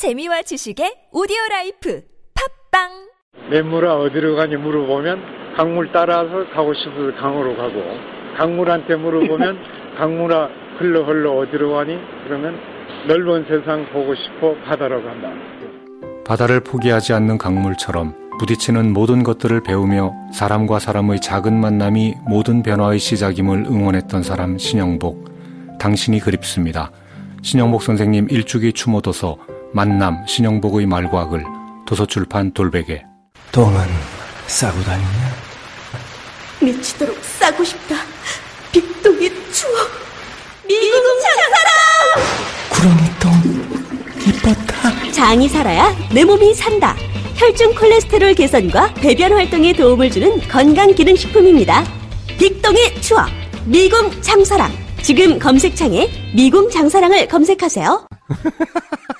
[0.00, 2.00] 재미와 지식의 오디오 life
[2.72, 2.88] 팟빵
[3.50, 7.82] 냇물아 어디로 가니 물어보면 강물 따라서 가고 싶어서 강으로 가고
[8.38, 9.58] 강물한테 물어보면
[10.00, 12.56] 강물아 흘러 흘러 어디로 가니 그러면
[13.08, 15.34] 넓은 세상 보고 싶어 바다로 간다.
[16.24, 23.66] 바다를 포기하지 않는 강물처럼 부딪히는 모든 것들을 배우며 사람과 사람의 작은 만남이 모든 변화의 시작임을
[23.66, 25.78] 응원했던 사람 신영복.
[25.78, 26.90] 당신이 그립습니다.
[27.42, 31.44] 신영복 선생님 일주기 추모도서 만남 신영복의 말과 글
[31.86, 33.02] 도서출판 돌베개
[33.52, 33.80] 똥은
[34.46, 35.08] 싸고 다니냐?
[36.62, 37.96] 미치도록 싸고 싶다.
[38.72, 39.88] 빅동의 추억.
[40.68, 42.60] 미국 장사랑!
[42.70, 45.12] 구렁이 똥 이뻤다.
[45.12, 46.94] 장이 살아야 내 몸이 산다.
[47.36, 51.84] 혈중 콜레스테롤 개선과 배변 활동에 도움을 주는 건강 기능 식품입니다.
[52.38, 53.28] 빅동의 추억.
[53.64, 54.70] 미궁 장사랑.
[55.02, 58.06] 지금 검색창에 미궁 장사랑을 검색하세요.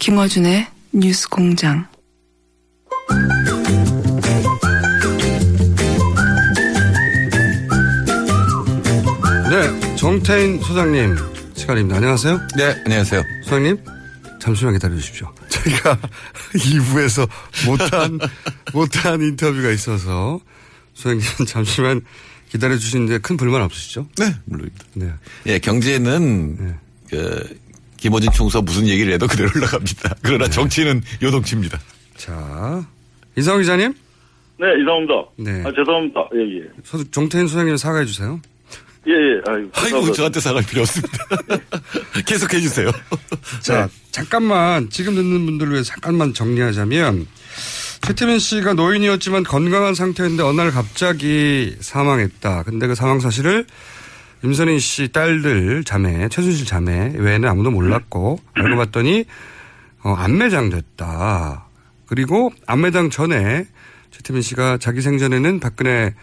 [0.00, 1.86] 김어준의 뉴스 공장.
[9.50, 11.16] 네, 정태인 소장님
[11.54, 11.96] 시간입니다.
[11.96, 12.40] 안녕하세요.
[12.56, 13.22] 네, 안녕하세요.
[13.44, 13.76] 소장님
[14.40, 15.30] 잠시만 기다려 주십시오.
[15.50, 15.98] 저희가
[16.54, 17.28] 2부에서
[17.68, 18.18] 못한
[18.72, 20.40] 못한 인터뷰가 있어서
[20.94, 22.00] 소장님 잠시만
[22.48, 24.08] 기다려 주시는데 큰 불만 없으시죠?
[24.16, 24.84] 네, 물론입니다.
[24.94, 25.12] 네.
[25.44, 26.78] 예, 경제는
[27.10, 27.60] 그
[28.00, 30.16] 김어진 총수가 무슨 얘기를 해도 그대로 올라갑니다.
[30.22, 31.78] 그러나 정치는 요동칩니다.
[32.16, 32.84] 자,
[33.36, 33.94] 이상호 기자님.
[34.58, 35.14] 네, 이상입니다.
[35.36, 35.62] 네.
[35.66, 36.28] 아, 죄송합니다.
[36.34, 36.62] 예, 예.
[36.82, 38.40] 소, 정태인 소장님 사과해 주세요.
[39.06, 39.40] 예, 예.
[39.46, 41.18] 아이고, 아이고, 저한테 사과할 필요 없습니다.
[42.26, 42.90] 계속 해 주세요.
[43.62, 47.26] 자, 잠깐만 지금 듣는 분들을 위해 잠깐만 정리하자면
[48.02, 52.64] 최태민 씨가 노인이었지만 건강한 상태였는데 어느 날 갑자기 사망했다.
[52.64, 53.66] 근데 그 사망 사실을
[54.42, 59.24] 임선인 씨 딸들 자매, 최순실 자매 외에는 아무도 몰랐고 알고 봤더니
[60.02, 61.66] 어, 안매장 됐다.
[62.06, 63.66] 그리고 안매장 전에
[64.10, 66.14] 최태민 씨가 자기 생전에는 박근혜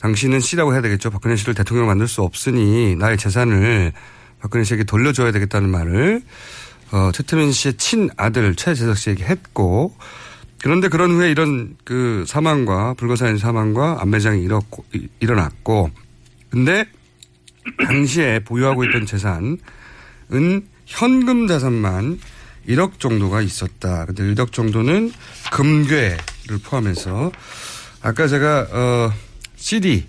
[0.00, 1.10] 당신은 씨라고 해야 되겠죠.
[1.10, 3.92] 박근혜 씨를 대통령 만들 수 없으니 나의 재산을
[4.40, 6.22] 박근혜 씨에게 돌려줘야 되겠다는 말을
[6.92, 9.94] 어, 최태민 씨의 친아들 최재석 씨에게 했고
[10.62, 14.46] 그런데 그런 후에 이런 그 사망과 불거사인 사망과 안매장이
[15.20, 15.90] 일어났고
[16.50, 16.86] 근데
[17.84, 19.58] 당시에 보유하고 있던 재산은
[20.86, 22.18] 현금 자산만
[22.68, 24.04] 1억 정도가 있었다.
[24.06, 25.12] 근데 1억 정도는
[25.52, 26.18] 금괴를
[26.64, 27.32] 포함해서
[28.02, 29.12] 아까 제가 어
[29.56, 30.04] CD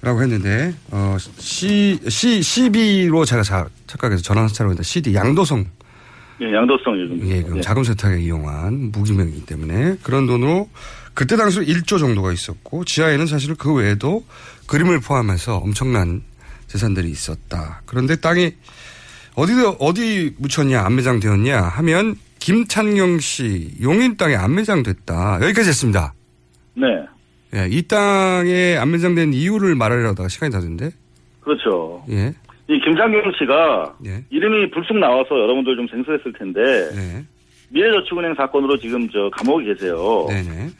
[0.00, 5.66] 라고 했는데 어 C C CB로 제가 자, 착각해서 전화사차로 했는데 CD 양도성
[6.40, 7.28] 예, 양도성 요즘.
[7.28, 10.68] 예, 그 자금 세탁에 이용한 무기명이기 때문에 그런 돈으로
[11.18, 14.22] 그때 당시로 1조 정도가 있었고 지하에는 사실 그 외에도
[14.68, 16.22] 그림을 포함해서 엄청난
[16.68, 17.82] 재산들이 있었다.
[17.86, 18.52] 그런데 땅이
[19.34, 25.40] 어디 어디 묻혔냐 안매장 되었냐 하면 김찬경 씨 용인 땅에 안매장 됐다.
[25.42, 26.14] 여기까지 했습니다.
[26.74, 26.86] 네.
[27.52, 30.90] 예, 이 땅에 안매장된 이유를 말하려다가 시간이 다 됐는데.
[31.40, 32.04] 그렇죠.
[32.10, 32.32] 예.
[32.68, 34.24] 이 김창경 씨가 예.
[34.30, 36.60] 이름이 불쑥 나와서 여러분들 좀 생소했을 텐데
[36.94, 37.24] 네.
[37.70, 40.26] 미래저축은행 사건으로 지금 저 감옥에 계세요.
[40.28, 40.70] 네네.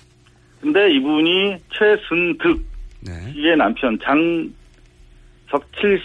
[0.60, 2.60] 근데 이분이 최순득
[3.00, 3.32] 네.
[3.32, 4.52] 씨의 남편 장석칠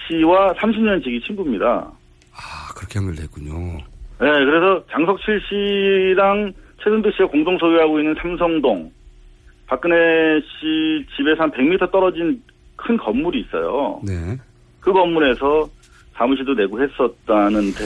[0.07, 1.91] 씨와 30년 지기 친구입니다.
[2.31, 3.77] 아, 그렇게 연결됐군요.
[4.19, 6.53] 네, 그래서 장석칠 씨랑
[6.83, 8.91] 최순득 씨가 공동 소유하고 있는 삼성동
[9.67, 12.41] 박근혜 씨 집에서 한 100m 떨어진
[12.75, 14.01] 큰 건물이 있어요.
[14.03, 14.37] 네.
[14.79, 15.69] 그 건물에서
[16.13, 17.79] 사무실도 내고 했었다는데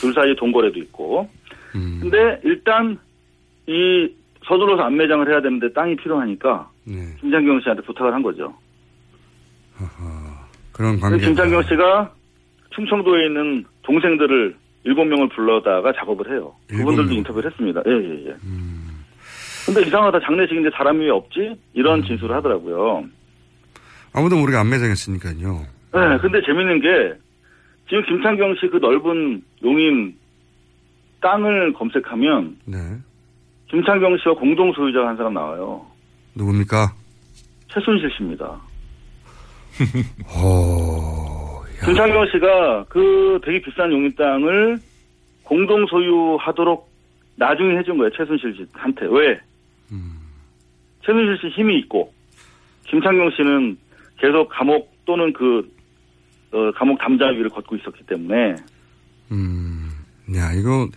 [0.00, 1.28] 둘 사이에 동거래도 있고.
[1.74, 1.98] 음.
[2.02, 2.98] 근데 일단
[3.66, 4.08] 이
[4.46, 7.14] 서둘러서 안매장을 해야 되는데 땅이 필요하니까 네.
[7.20, 8.54] 김창경 씨한테 부탁을 한 거죠.
[10.72, 11.24] 그런 그래서 관계.
[11.26, 12.12] 김창경 씨가
[12.74, 16.54] 충청도에 있는 동생들을 일곱 명을 불러다가 작업을 해요.
[16.68, 17.18] 그분들도 명.
[17.18, 17.82] 인터뷰를 했습니다.
[17.86, 18.34] 예, 예, 예.
[19.66, 20.20] 근데 이상하다.
[20.20, 21.54] 장례식인데 사람이 왜 없지?
[21.72, 22.04] 이런 음.
[22.04, 23.04] 진술을 하더라고요.
[24.12, 25.66] 아무도 모르게 안매장했으니까요.
[25.94, 27.14] 네, 근데 재밌는 게
[27.88, 30.16] 지금 김창경 씨 그 넓은 용인
[31.20, 32.76] 땅을 검색하면 네.
[33.74, 35.84] 김창경 씨와 공동 소유자가 한 사람 나와요.
[36.36, 36.94] 누굽니까?
[37.72, 38.44] 최순실 씨입니다.
[40.30, 44.78] 어, 김창경 씨가 그 되게 비싼 용인 땅을
[45.42, 46.88] 공동 소유하도록
[47.34, 48.10] 나중에 해준 거예요.
[48.16, 49.06] 최순실 씨한테.
[49.10, 49.40] 왜?
[51.04, 52.12] 최순실 씨 힘이 있고
[52.84, 53.76] 김창경 씨는
[54.18, 55.68] 계속 감옥 또는 그
[56.52, 58.54] 어, 감옥 담장위를 걷고 있었기 때문에
[59.32, 59.90] 음,
[60.36, 60.88] 야, 이거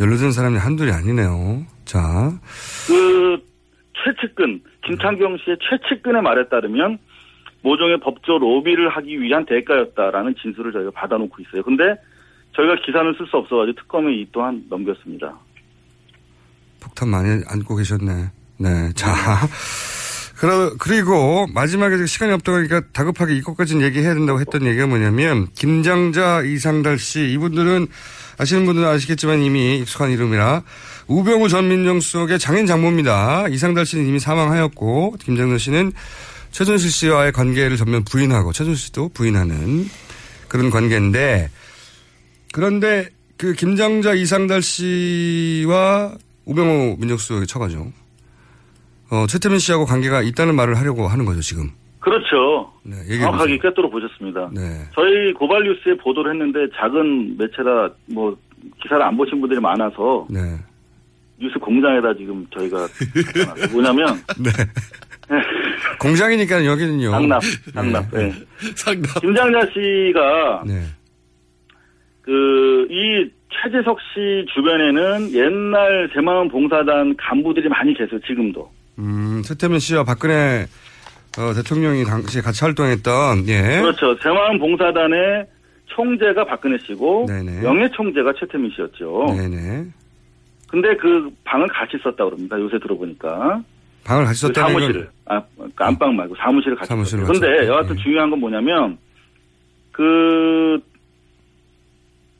[0.00, 1.66] 연루된 사람이 한둘이 아니네요.
[1.92, 2.32] 자,
[2.86, 3.36] 그
[4.02, 6.96] 최측근 김창경 씨의 최측근의 말에 따르면
[7.60, 11.62] 모종의 법조 로비를 하기 위한 대가였다라는 진술을 저희가 받아놓고 있어요.
[11.62, 11.84] 근데
[12.56, 15.38] 저희가 기사는 쓸 수 없어가지고 특검에 이 또한 넘겼습니다.
[16.80, 18.30] 폭탄 많이 안고 계셨네.
[18.56, 19.12] 네, 자.
[20.38, 26.98] 그러, 그리고 마지막에 시간이 없다 보니까 다급하게 이것까지는 얘기해야 된다고 했던 얘기가 뭐냐면 김장자, 이상달
[26.98, 27.86] 씨 이분들은
[28.40, 30.62] 아시는 분들은 아시겠지만 이미 익숙한 이름이라
[31.08, 33.48] 우병우 전 민정수석의 장인 장모입니다.
[33.48, 35.92] 이상달 씨는 이미 사망하였고 김장자 씨는
[36.50, 39.86] 최순실 씨와의 관계를 전면 부인하고 최순실 씨도 부인하는
[40.48, 41.48] 그런 관계인데
[42.52, 46.12] 그런데 그 김장자 이상달 씨와
[46.44, 47.92] 우병우 민정수석의 처가죠.
[49.10, 51.70] 어, 최태민 씨하고 관계가 있다는 말을 하려고 하는 거죠, 지금.
[52.00, 52.72] 그렇죠.
[52.82, 53.58] 네, 정확하게.
[53.58, 54.50] 꿰뚫어 보셨습니다.
[54.52, 54.60] 네.
[54.94, 58.36] 저희 고발 뉴스에 보도를 했는데 작은 매체라 뭐
[58.82, 60.40] 기사를 안 보신 분들이 많아서 네.
[61.42, 62.86] 뉴스 공장에다 지금 저희가.
[63.72, 64.06] 뭐냐면
[64.38, 64.50] 네.
[65.98, 67.10] 공장이니까 여기는요.
[67.10, 67.42] 상납,
[67.74, 68.06] 상납.
[68.12, 68.28] 네.
[68.28, 68.34] 네.
[69.20, 70.82] 김장자 씨가 네.
[72.22, 78.20] 그이 최재석 씨 주변에는 옛날 대마은 봉사단 간부들이 많이 계세요.
[78.26, 78.70] 지금도.
[78.98, 80.66] 음, 최태민 씨와 박근혜
[81.38, 83.80] 어, 대통령이 당시에 같이 활동했던, 예.
[83.80, 84.14] 그렇죠.
[84.18, 85.46] 대마은 봉사단의
[85.86, 87.62] 총재가 박근혜 씨고 네네.
[87.62, 89.34] 명예 총재가 최태민 씨였죠.
[89.36, 89.86] 네네.
[90.72, 92.58] 근데 그 방을 같이 썼다고 그럽니다.
[92.58, 93.62] 요새 들어보니까.
[94.04, 95.10] 방을 같이 그 썼다는 사무실을.
[95.26, 95.42] 아,
[95.74, 97.24] 그 안방 말고 사무실을 같이 사무실을.
[97.26, 97.68] 같이 근데 썼다.
[97.68, 98.96] 여하튼 중요한 건 뭐냐면
[99.92, 100.80] 그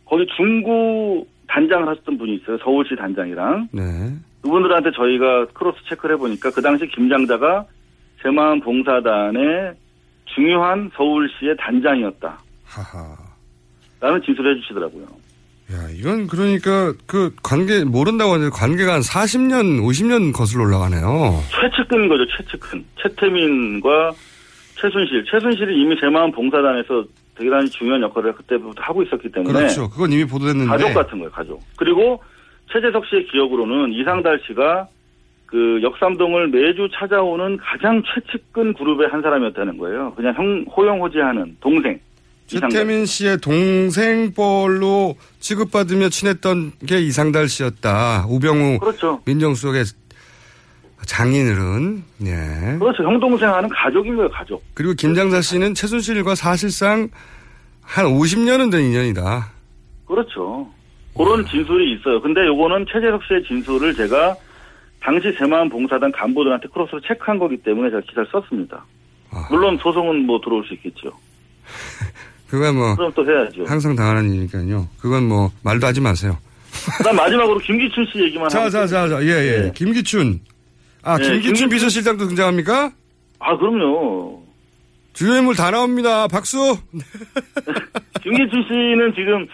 [0.07, 2.57] 거기 중구 단장을 하셨던 분이 있어요.
[2.65, 3.69] 서울시 단장이랑.
[3.71, 3.83] 네.
[4.41, 7.67] 그분들한테 저희가 크로스 체크를 해보니까 그 당시 김 장자가
[8.23, 9.75] 새마을 봉사단의
[10.35, 12.39] 중요한 서울시의 단장이었다.
[12.65, 13.15] 하하.
[14.01, 15.07] 라는 진술을 해주시더라고요.
[15.73, 21.41] 야, 이건 그러니까 그 관계, 모른다고 하는데 관계가 한 40년, 50년 거슬러 올라가네요.
[21.51, 22.85] 최측근인 거죠, 최측근.
[23.03, 24.13] 최태민과
[24.81, 25.25] 최순실.
[25.31, 27.05] 최순실이 이미 새마을 봉사단에서
[27.37, 29.53] 대단히 중요한 역할을 그때부터 하고 있었기 때문에.
[29.53, 29.89] 그렇죠.
[29.89, 30.69] 그건 이미 보도됐는데.
[30.69, 31.63] 가족 같은 거예요, 가족.
[31.77, 32.23] 그리고
[32.71, 34.89] 최재석 씨의 기억으로는 이상달 씨가
[35.47, 40.13] 그 역삼동을 매주 찾아오는 가장 최측근 그룹의 한 사람이었다는 거예요.
[40.15, 41.99] 그냥 형, 호용호지하는 동생.
[42.61, 48.27] 최태민 씨의 동생뻘로 취급받으며 친했던 게 이상달 씨였다.
[48.29, 49.21] 우병우 그렇죠.
[49.25, 49.85] 민정수석의
[51.07, 52.05] 장인어른.
[52.27, 52.79] 예.
[52.79, 53.03] 그렇죠.
[53.05, 54.63] 형 동생 하는 가족인 거예요, 가족.
[54.75, 57.09] 그리고 김장자 씨는 최순실과 사실상
[57.83, 59.51] 한 50년은 된 인연이다.
[60.07, 60.69] 그렇죠.
[61.17, 62.21] 그런 진술이 있어요.
[62.23, 64.37] 근데 요거는 최재석 씨의 진술을 제가
[65.01, 68.85] 당시 새마을 봉사단 간부들한테 크로스로 체크한 거기 때문에 제가 기사를 썼습니다.
[69.51, 71.11] 물론 소송은 뭐 들어올 수 있겠죠.
[72.53, 73.65] 그건 뭐 그럼 또 해야죠.
[73.65, 74.87] 항상 당하는 일이니까요.
[75.01, 76.37] 그건 뭐 말도 하지 마세요.
[77.03, 79.61] 난 마지막으로 김기춘 씨 얘기만 자, 자, 자, 자, 예, 예.
[79.63, 79.73] 네.
[79.75, 80.39] 김기춘.
[81.03, 82.93] 아, 네, 김기춘 김기춘- 비서실장도 등장합니까?
[83.39, 84.43] 아, 그럼요.
[85.15, 86.29] 주요 인물 다 나옵니다.
[86.29, 86.59] 박수!
[88.23, 89.47] 김기춘 씨는 지금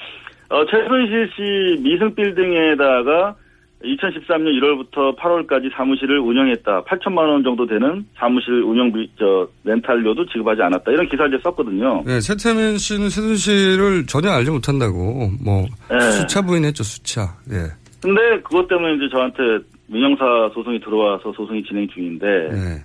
[0.51, 3.37] 어, 최순실 씨 미승 빌딩에다가
[3.83, 6.83] 2013년 1월부터 8월까지 사무실을 운영했다.
[6.83, 10.91] 8천만 원 정도 되는 사무실 운영비 저 렌탈료도 지급하지 않았다.
[10.91, 12.03] 이런 기사를 이제 썼거든요.
[12.05, 16.01] 네, 최태민 씨는 최순실을 전혀 알지 못한다고, 뭐, 네.
[16.11, 17.37] 수차 부인했죠, 수차.
[17.53, 17.71] 예.
[18.03, 19.43] 근데 그것 때문에 이제 저한테
[19.87, 22.85] 민영사 소송이 들어와서 소송이 진행 중인데 네.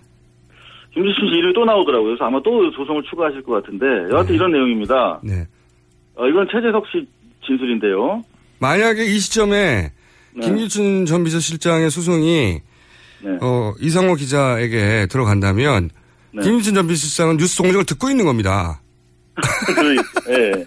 [0.93, 2.09] 김기춘 씨 이름이 또 나오더라고요.
[2.09, 5.19] 그래서 아마 또 소송을 추가하실 것 같은데 여하튼 이런 내용입니다.
[5.23, 5.45] 네.
[6.15, 7.05] 어, 이건 최재석 씨
[7.45, 8.23] 진술인데요.
[8.59, 9.91] 만약에 이 시점에
[10.35, 10.45] 네.
[10.45, 12.61] 김기춘 전 비서실장의 소송이
[13.21, 13.37] 네.
[13.41, 15.89] 어, 이상호 기자에게 들어간다면
[16.33, 16.43] 네.
[16.43, 18.81] 김기춘 전 비서실장은 뉴스 공정을 듣고 있는 겁니다.
[19.35, 19.95] 그,
[20.31, 20.65] 예.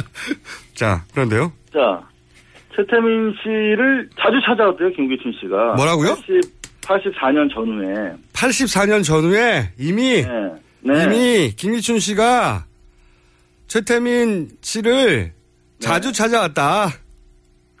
[0.74, 1.52] 자, 그런데요?
[1.72, 2.08] 자,
[2.74, 5.74] 최태민 씨를 자주 찾아왔대요, 김기춘 씨가.
[5.74, 6.14] 뭐라고요?
[6.14, 6.40] 80,
[6.82, 8.12] 84년 전후에.
[8.32, 10.24] 84년 전후에 이미
[10.82, 11.04] 네.
[11.04, 12.64] 이미 김기춘 씨가
[13.68, 15.32] 최태민 씨를
[15.78, 16.90] 자주 찾아왔다.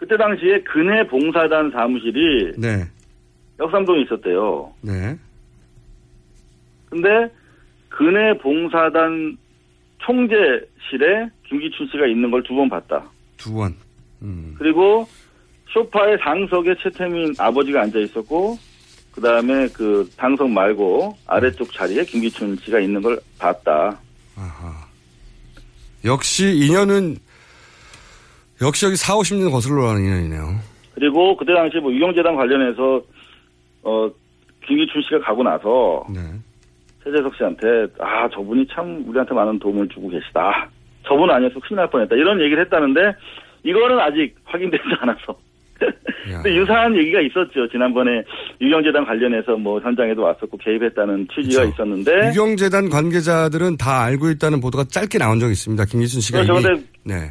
[0.00, 2.84] 그때 당시에 근해 봉사단 사무실이 네.
[3.60, 4.72] 역삼동에 있었대요.
[4.80, 5.14] 네.
[6.88, 7.08] 근데
[7.90, 9.36] 근해 봉사단
[9.98, 13.04] 총재실에 김기춘 씨가 있는 걸 두 번 봤다.
[13.36, 13.74] 두 번.
[14.22, 14.54] 음.
[14.58, 15.06] 그리고
[15.68, 18.58] 소파의 당석에 최태민 아버지가 앉아 있었고
[19.12, 24.00] 그 다음에 그 당석 말고 아래쪽 자리에 김기춘 씨가 있는 걸 봤다.
[26.06, 27.16] 역시 인연은
[28.62, 30.54] 역시 여기 4, 50년 거슬러 가는 인연이네요.
[30.94, 33.02] 그리고 그때 당시 뭐 유경재단 관련해서
[33.82, 34.10] 어
[34.66, 36.20] 김기춘 씨가 가고 나서 네.
[37.02, 40.68] 최재석 씨한테 아 저분이 참 우리한테 많은 도움을 주고 계시다.
[41.06, 42.14] 저분 아니었으면 큰일 날 뻔했다.
[42.16, 43.00] 이런 얘기를 했다는데
[43.64, 45.38] 이거는 아직 확인되지 않아서.
[46.42, 47.66] 근데 유사한 얘기가 있었죠.
[47.70, 48.22] 지난번에
[48.60, 55.16] 유경재단 관련해서 뭐 현장에도 왔었고 개입했다는 취지가 있었는데 유경재단 관계자들은 다 알고 있다는 보도가 짧게
[55.16, 55.82] 나온 적이 있습니다.
[55.86, 56.60] 김기춘 씨가 그렇죠.
[56.60, 57.30] 이미 근데 네.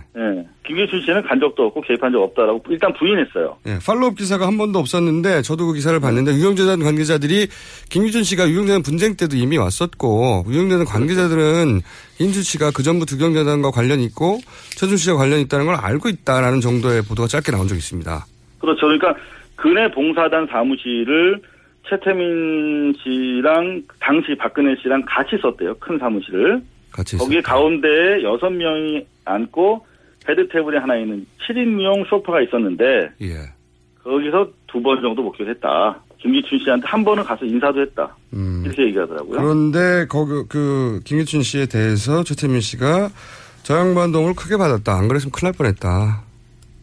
[0.69, 3.57] 예, 김기춘 씨는 간 적도 없고 개입한 적 없다라고 일단 부인했어요.
[3.63, 7.47] 네, 팔로업 기사가 한 번도 없었는데 저도 그 기사를 봤는데 유경재단 관계자들이
[7.89, 11.81] 김기춘 씨가 유경재단 분쟁 때도 이미 왔었고 유경재단 관계자들은
[12.17, 14.39] 김기춘 씨가 그 전부터 유경재단과 관련이 있고
[14.77, 18.25] 최준 씨와 관련이 있다는 걸 알고 있다라는 정도의 보도가 짧게 나온 적이 있습니다.
[18.59, 18.81] 그렇죠.
[18.81, 19.15] 그러니까
[19.55, 21.41] 근해 봉사단 사무실을
[21.87, 25.75] 최태민 씨랑 당시 박근혜 씨랑 같이 썼대요.
[25.79, 26.61] 큰 사무실을.
[26.91, 29.88] 같이 거기 가운데에 여섯 명이 앉고
[30.29, 33.35] 헤드 테이블이 하나 있는 7인용 소파가 있었는데 예.
[34.03, 35.99] 거기서 두 번 정도 목격을 했다.
[36.19, 38.15] 김기춘 씨한테 한 번은 가서 인사도 했다.
[38.33, 38.61] 음.
[38.65, 39.39] 이렇게 얘기하더라고요.
[39.41, 43.09] 그런데 거기 그 김기춘 씨에 대해서 최태민 씨가
[43.63, 44.93] 저 양반 도움을 크게 받았다.
[44.97, 46.23] 안 그랬으면 큰일 날 뻔했다.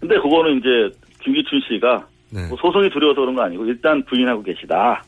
[0.00, 2.46] 근데 그거는 이제 김기춘 씨가 네.
[2.48, 5.04] 뭐 소송이 두려워서 그런 거 아니고 일단 부인하고 계시다.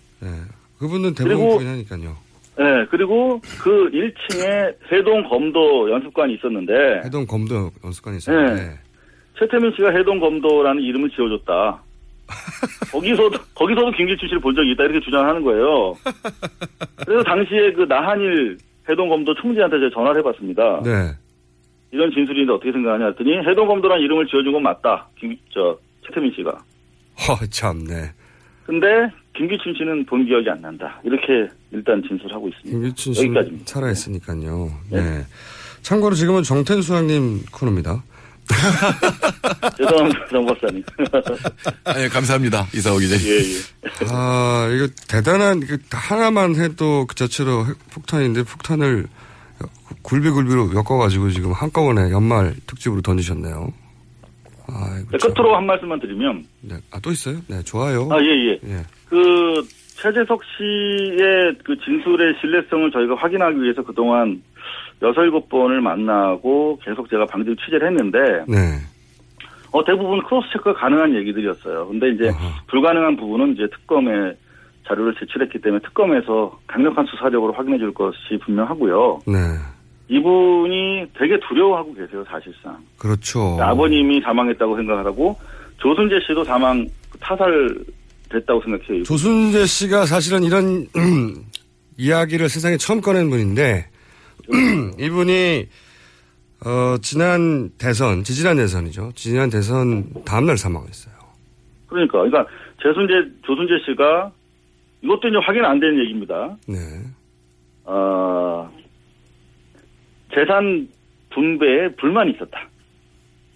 [0.79, 2.17] 그분은 대부분 부인하니까요.
[2.59, 8.55] 네, 그리고 그 1층에 해동 검도 연습관이 있었는데 해동 검도 연습관이 있어요.
[8.55, 8.71] 네.
[9.39, 11.81] 최태민 씨가 해동 검도라는 이름을 지어줬다.
[12.93, 15.95] 거기서도 거기서도 김기춘 씨를 본 적이 있다 이렇게 주장하는 거예요.
[17.07, 20.83] 그래서 당시에 그 나한일 해동 검도 총재한테 제가 전화를 해봤습니다.
[20.83, 21.13] 네.
[21.93, 25.09] 이런 진술인데 어떻게 생각하냐 했더니 해동 검도라는 이름을 지어준 건 맞다.
[25.19, 26.51] 김, 저 최태민 씨가.
[26.51, 27.95] 허, 참네.
[28.69, 28.87] 근데
[29.35, 31.01] 김기춘 씨는 본 기억이 안 난다.
[31.03, 32.71] 이렇게 일단 진술하고 있습니다.
[32.71, 33.73] 김기춘 씨는 여기까지입니다.
[33.73, 34.71] 살아있으니까요.
[34.91, 35.25] 네.
[35.81, 38.03] 참고로 지금은 정태ን 수학님 코너입니다.
[39.79, 40.83] 죄송합니다, 정 박사님.
[41.85, 42.67] 아, 감사합니다.
[42.75, 43.27] 이사오 기자님.
[43.27, 43.59] 예, 예.
[44.11, 49.07] 아, 이거 대단한, 이거 하나만 해도 그 자체로 핵- 폭탄인데 폭탄을
[50.03, 53.73] 굴비굴비로 엮어가지고 지금 한꺼번에 연말 특집으로 던지셨네요.
[54.69, 56.77] 아, 이거 네, 끝으로 한 말씀만 드리면 네.
[56.93, 57.39] 아, 또 있어요?
[57.49, 58.09] 네, 좋아요.
[58.11, 58.53] 아, 예, 예.
[58.65, 58.83] 예.
[59.09, 59.63] 그
[59.97, 64.43] 최재석 씨의 그 진술의 신뢰성을 저희가 확인하기 위해서 그동안
[65.03, 68.57] 여섯 일곱 번을 만나고 계속 제가 방질 취재를 했는데 네.
[69.71, 71.89] 어 대부분 크로스 체크가 가능한 얘기들이었어요.
[71.89, 72.31] 근데 이제
[72.69, 74.35] 불가능한 부분은 이제 특검에
[74.87, 79.21] 자료를 제출했기 때문에 특검에서 강력한 수사력으로 확인해 줄 것이 분명하고요.
[79.27, 79.39] 네.
[80.09, 82.79] 이분이 되게 두려워하고 계세요, 사실상.
[82.97, 83.59] 그렇죠.
[83.61, 85.39] 아버님이 사망했다고 생각하고
[85.79, 86.87] 조순재 씨도 사망
[87.21, 87.79] 타살
[88.31, 89.03] 됐다고 생각해요.
[89.05, 90.87] 조순재 씨가 사실은 이런
[91.99, 93.87] 이야기를 세상에 처음 꺼낸 분인데
[94.99, 95.67] 이분이
[96.65, 99.13] 어, 지난 대선, 지지난 대선이죠.
[99.15, 101.15] 지지난 대선 다음날 사망했어요.
[101.87, 102.47] 그러니까, 그러니까
[102.83, 103.13] 재순재
[103.43, 104.33] 조순재 씨가
[105.03, 106.57] 이것도 이제 확인 안된 얘기입니다.
[106.67, 106.77] 네.
[107.85, 108.69] 어,
[110.35, 110.89] 재산
[111.31, 112.69] 분배에 불만이 있었다.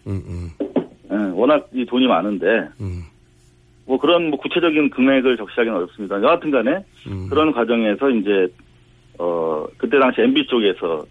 [0.07, 0.51] 음, 음,
[1.11, 3.05] 예, 워낙 이 돈이 많은데 음,
[3.87, 6.21] 뭐 그런 뭐 구체적인 금액을 적시하기는 어렵습니다.
[6.23, 7.29] 여하튼간에 음.
[7.29, 8.49] 그런 과정에서 이제
[9.19, 11.05] 어 그때 당시 MB 쪽에서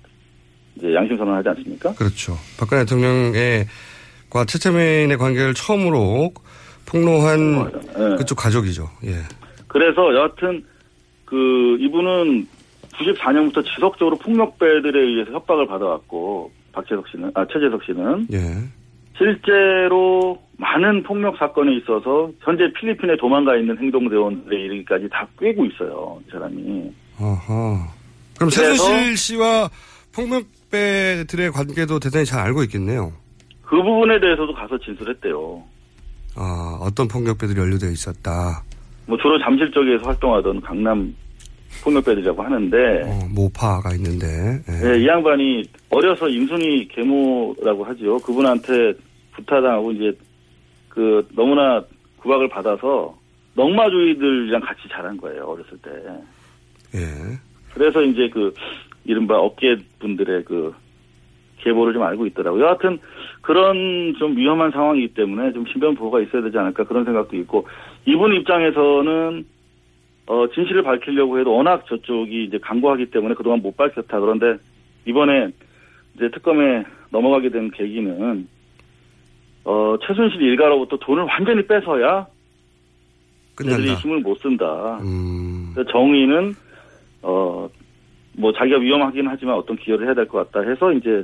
[0.75, 1.93] 이제 양심 선언을 하지 않습니까?
[1.93, 2.33] 그렇죠.
[2.59, 3.65] 박근혜 대통령의
[4.29, 6.31] 과 최태민의 관계를 처음으로
[6.85, 8.17] 폭로한 예.
[8.17, 8.89] 그쪽 가족이죠.
[9.05, 9.15] 예.
[9.67, 10.63] 그래서 여하튼
[11.25, 12.47] 그 이분은
[12.93, 18.39] 94년부터 지속적으로 폭력배들에 의해서 협박을 받아왔고 박재석 씨는 아 최재석 씨는 예.
[19.17, 26.19] 실제로 많은 폭력 사건에 있어서 현재 필리핀에 도망가 있는 행동대원들에 이르기까지 다 꿰고 있어요.
[26.27, 26.91] 이 사람이.
[27.19, 27.77] 어허.
[28.35, 29.69] 그럼 최순실 씨와
[30.15, 33.11] 폭력배들의 관계도 대단히 잘 알고 있겠네요.
[33.61, 35.63] 그 부분에 대해서도 가서 진술했대요.
[36.35, 38.63] 아, 어떤 폭력배들이 연루되어 있었다.
[39.05, 41.13] 뭐 주로 잠실 쪽에서 활동하던 강남
[41.83, 44.27] 폭력배들이라고 하는데 어, 모파가 있는데.
[44.69, 44.89] 예.
[44.91, 48.17] 네, 이 양반이 어려서 임순희 계모라고 하죠.
[48.19, 48.93] 그분한테
[49.33, 50.17] 부타당하고 이제
[50.89, 51.83] 그 너무나
[52.17, 53.15] 구박을 받아서
[53.55, 55.91] 넉마주의들이랑 같이 자란 거예요 어렸을 때.
[56.95, 57.05] 예.
[57.73, 58.53] 그래서 이제 그
[59.05, 60.73] 이른바 업계 분들의 그
[61.59, 62.63] 계보를 좀 알고 있더라고요.
[62.63, 62.99] 여하튼
[63.41, 67.67] 그런 좀 위험한 상황이기 때문에 좀 신변 보호가 있어야 되지 않을까 그런 생각도 있고
[68.05, 69.45] 이분 입장에서는
[70.27, 74.19] 어 진실을 밝히려고 해도 워낙 저쪽이 이제 강구하기 때문에 그동안 못 밝혔다.
[74.19, 74.57] 그런데
[75.05, 75.49] 이번에
[76.15, 78.47] 이제 특검에 넘어가게 된 계기는
[79.65, 82.27] 어 최순실 일가로부터 돈을 완전히 뺏어야.
[83.63, 84.97] 얘들이 힘을 못 쓴다.
[85.01, 85.73] 음.
[85.91, 86.53] 정의는
[87.21, 87.69] 어
[88.33, 91.21] 뭐 자기가 위험하긴 하지만 어떤 기여를 해야 될 것 같다 해서 이제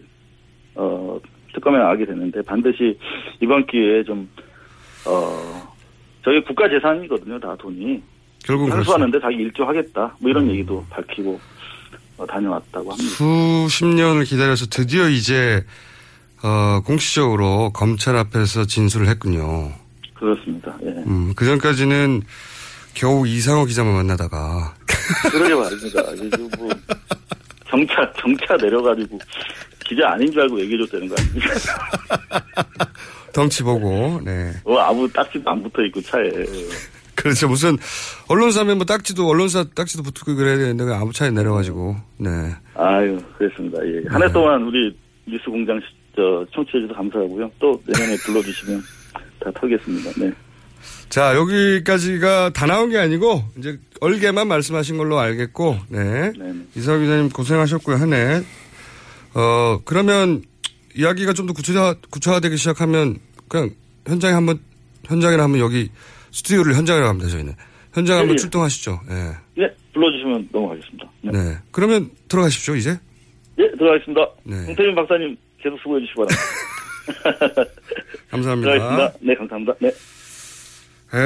[0.76, 1.18] 어
[1.54, 2.98] 특검에 나가게 됐는데 반드시
[3.40, 4.28] 이번 기회에 좀
[5.08, 5.74] 어
[6.24, 8.02] 저희 국가 재산이거든요 다 돈이
[8.48, 11.40] 결국 상수하는데 자기 일조하겠다 뭐 이런 얘기도 밝히고
[12.18, 13.10] 어, 다녀왔다고 합니다.
[13.10, 15.64] 수십 년을 기다려서 드디어 이제
[16.42, 19.72] 어, 공식적으로 검찰 앞에서 진술을 했군요.
[20.14, 20.76] 그렇습니다.
[20.84, 20.88] 예.
[20.88, 22.24] 음, 그 전까지는
[22.94, 24.74] 겨우 이상호 기자만 만나다가
[25.30, 26.02] 그러게 말입니다.
[26.14, 26.70] 이제 뭐
[27.66, 29.20] 경차 경차 내려가지고
[29.86, 31.54] 기자 아닌 줄 알고 얘기해줬다는 거 아닙니까?
[33.34, 34.54] 덩치 보고 네.
[34.64, 36.32] 어, 아무 딱지도 안 붙어 있고 차에.
[37.18, 37.48] 그렇죠.
[37.48, 37.78] 무슨
[38.28, 42.30] 언론사면 뭐 딱지도 언론사 딱지도 붙고 그래야 되는데 아무 차에 내려가지고 네.
[42.76, 43.80] 아유, 그렇습니다.
[43.86, 44.04] 예.
[44.08, 44.96] 한해 동안 우리
[45.28, 47.52] 뉴스 공장 시- 저 청취해주셔서 감사하고요.
[47.60, 48.82] 또 내년에 불러주시면
[49.40, 50.12] 다 털겠습니다.
[50.20, 50.32] 네.
[51.10, 56.32] 자 여기까지가 다 나온 게 아니고 이제 얼개만 말씀하신 걸로 알겠고 네.
[56.76, 58.42] 이사호 기자님 고생하셨고요 한 해.
[59.34, 60.44] 어 그러면
[60.96, 63.72] 이야기가 좀 더 구체화 구체화되기 시작하면 그냥
[64.08, 64.60] 현장에 한번
[65.06, 65.90] 현장에 한번 여기
[66.32, 67.54] 스튜디오를 현장이라고 합니다 저희는
[67.94, 68.38] 현장 한번 예, 예.
[68.38, 69.00] 출동하시죠.
[69.10, 69.14] 예.
[69.62, 71.10] 네, 불러주시면 넘어가겠습니다.
[71.22, 71.32] 네.
[71.32, 71.58] 네.
[71.72, 73.00] 그러면 들어가십시오 이제.
[73.58, 74.28] 예, 들어가겠습니다.
[74.44, 74.66] 네.
[74.66, 77.72] 홍태민 박사님 계속 수고해 주시기 바랍니다.
[78.30, 78.72] 감사합니다.
[78.72, 79.18] 들어가겠습니다.
[79.22, 79.74] 네, 감사합니다.
[79.80, 79.92] 네.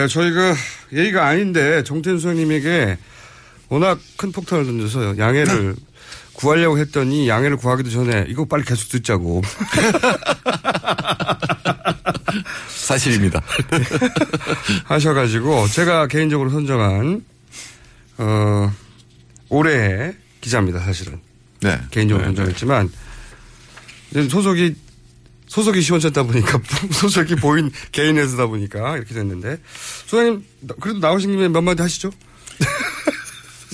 [0.04, 0.54] 예, 저희가
[0.94, 2.98] 예의가 아닌데 정태인 소장님에게
[3.70, 5.76] 워낙 큰 폭탄을 던져서 양해를
[6.34, 9.42] 구하려고 했더니 양해를 구하기도 전에 이거 빨리 계속 듣자고.
[12.70, 13.42] 사실입니다.
[14.86, 17.24] 하셔가지고 제가 개인적으로 선정한
[18.18, 18.74] 어
[19.50, 21.20] 올해의 기자입니다 사실은.
[21.62, 21.80] 네.
[21.92, 22.92] 개인적으로 네, 선정했지만
[24.30, 24.76] 소속이
[25.48, 26.60] 소속이 시원찮다 보니까
[26.92, 29.58] 소속이 보인 개인 회사다 보니까 이렇게 됐는데
[30.08, 30.46] 소장님
[30.80, 32.12] 그래도 나오신 김에 몇 마디 하시죠.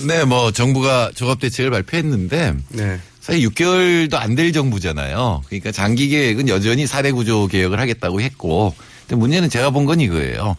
[0.06, 3.00] 네, 뭐 정부가 종합 대책을 발표했는데 네.
[3.28, 5.42] 사실 6개월도 안 될 정부잖아요.
[5.48, 8.74] 그러니까 장기 계획은 여전히 사대 구조 개혁을 하겠다고 했고,
[9.06, 10.56] 근데 문제는 제가 본 건 이거예요.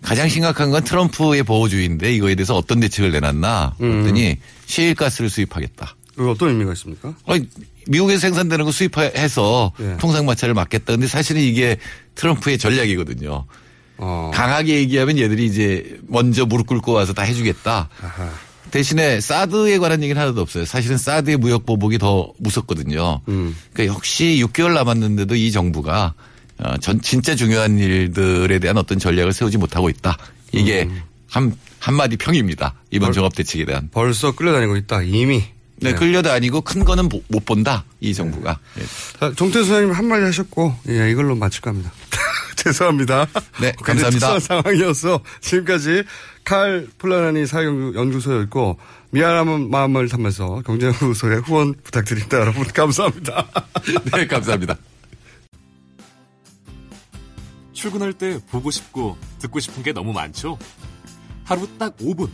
[0.00, 5.94] 가장 심각한 건 트럼프의 보호주의인데 이거에 대해서 어떤 대책을 내놨나 그랬더니 시일가스를 수입하겠다.
[6.16, 7.14] 그 어떤 의미가 있습니까?
[7.26, 7.46] 아니,
[7.86, 9.96] 미국에서 생산되는 거 수입해서 네.
[9.98, 10.94] 통상마찰을 막겠다.
[10.94, 11.76] 근데 사실은 이게
[12.14, 13.44] 트럼프의 전략이거든요.
[13.98, 14.30] 어.
[14.32, 17.90] 강하게 얘기하면 얘들이 이제 먼저 무릎 꿇고 와서 다 해주겠다.
[18.70, 20.64] 대신에 사드에 관한 얘기는 하나도 없어요.
[20.64, 23.20] 사실은 사드의 무역 보복이 더 무섭거든요.
[23.28, 23.56] 음.
[23.72, 26.14] 그러니까 역시 6개월 남았는데도 이 정부가
[26.58, 30.16] 어, 전 진짜 중요한 일들에 대한 어떤 전략을 세우지 못하고 있다.
[30.52, 31.02] 이게 음.
[31.28, 32.74] 한 한마디 평입니다.
[32.90, 33.88] 이번 종합 대책에 대한.
[33.92, 35.44] 벌써 끌려다니고 있다 이미.
[35.78, 37.84] 네, 끌려다니고 큰 거는 못- 못 본다.
[38.00, 38.58] 이 정부가.
[38.80, 38.82] 예.
[39.20, 41.92] 자, 정태 소장님 한마디 하셨고, 예, 이걸로 마칠까 합니다.
[42.56, 43.26] 죄송합니다.
[43.60, 44.40] 네, 감사합니다.
[44.40, 46.02] 상황이어서 지금까지
[46.46, 48.78] 칼 플라나니 사회연구소였고,
[49.10, 52.38] 미안한 마음을 담아서 경제연구소에 후원 부탁드립니다.
[52.38, 53.48] 여러분, 감사합니다.
[54.14, 54.76] 네, 감사합니다.
[57.72, 60.56] 출근할 때 보고 싶고 듣고 싶은 게 너무 많죠?
[61.44, 62.30] 하루 딱 5분.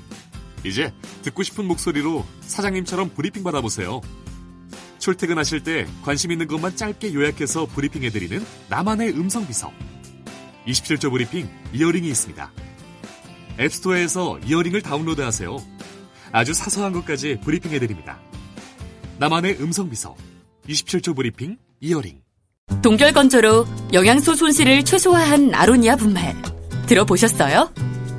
[0.63, 4.03] 이제 듣고 싶은 목소리로 사장님처럼 브리핑 받아보세요.
[4.99, 9.73] 출퇴근하실 때 관심 있는 것만 짧게 요약해서 브리핑해드리는 나만의 음성 비서.
[10.67, 12.53] 27조 브리핑 이어링이 있습니다.
[13.63, 15.57] 앱스토어에서 이어링을 다운로드하세요.
[16.33, 18.21] 아주 사소한 것까지 브리핑해드립니다.
[19.19, 20.17] 나만의 음성 비서.
[20.69, 22.21] 27조 브리핑 이어링.
[22.83, 26.35] 동결 건조로 영양소 손실을 최소화한 아로니아 분말
[26.87, 27.73] 들어보셨어요?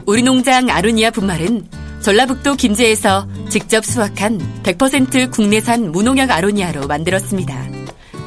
[0.06, 1.68] 우리 농장 아로니아 분말은
[2.02, 7.68] 전라북도 김제에서 직접 수확한 100% 국내산 무농약 아로니아로 만들었습니다.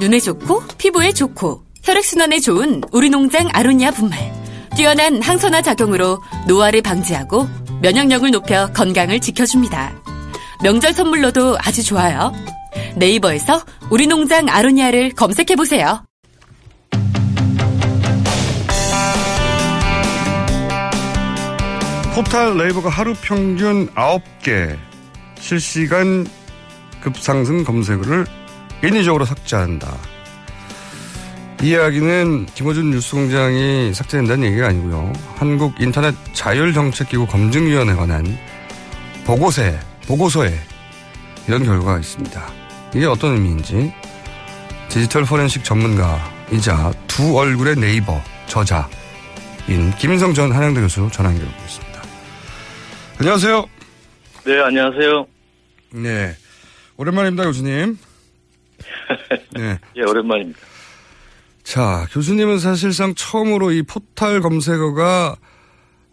[0.01, 4.46] 눈에 좋고 피부에 좋고 혈액순환에 좋은 우리 농장 아로니아 분말
[4.77, 7.49] 뛰어난 항산화 작용으로 노화를 방지하고
[7.81, 9.93] 면역력을 높여 건강을 지켜줍니다.
[10.63, 12.33] 명절 선물로도 아주 좋아요.
[12.97, 16.05] 네이버에서 우리 농장 아로니아를 검색해 보세요.
[22.15, 24.77] 포탈 네이버가 하루 평균 9개
[25.39, 26.27] 실시간
[27.01, 28.27] 급상승 검색어를
[28.85, 30.16] 인위적으로 삭제한다.
[31.67, 35.13] 이 이야기는 김호준 뉴스공장이 삭제된다는 얘기가 아니고요.
[35.35, 38.25] 한국 인터넷 자율정책기구 검증위원회 관한
[39.25, 39.77] 보고서에,
[40.07, 40.55] 보고서에
[41.49, 42.53] 이런 결과가 있습니다.
[42.95, 43.93] 이게 어떤 의미인지
[44.89, 48.87] 디지털 포렌식 전문가이자 두 얼굴의 네이버 저자인
[49.99, 52.03] 김인성 전 한양대 교수 전화 연결해 보겠습니다.
[53.19, 53.67] 안녕하세요.
[54.45, 55.27] 네, 안녕하세요.
[55.95, 56.37] 네.
[56.97, 57.99] 오랜만입니다, 교수님.
[59.57, 59.81] 네.
[59.97, 60.66] 예, 오랜만입니다.
[61.67, 65.35] 자, 교수님은 사실상 처음으로 이 포탈 검색어가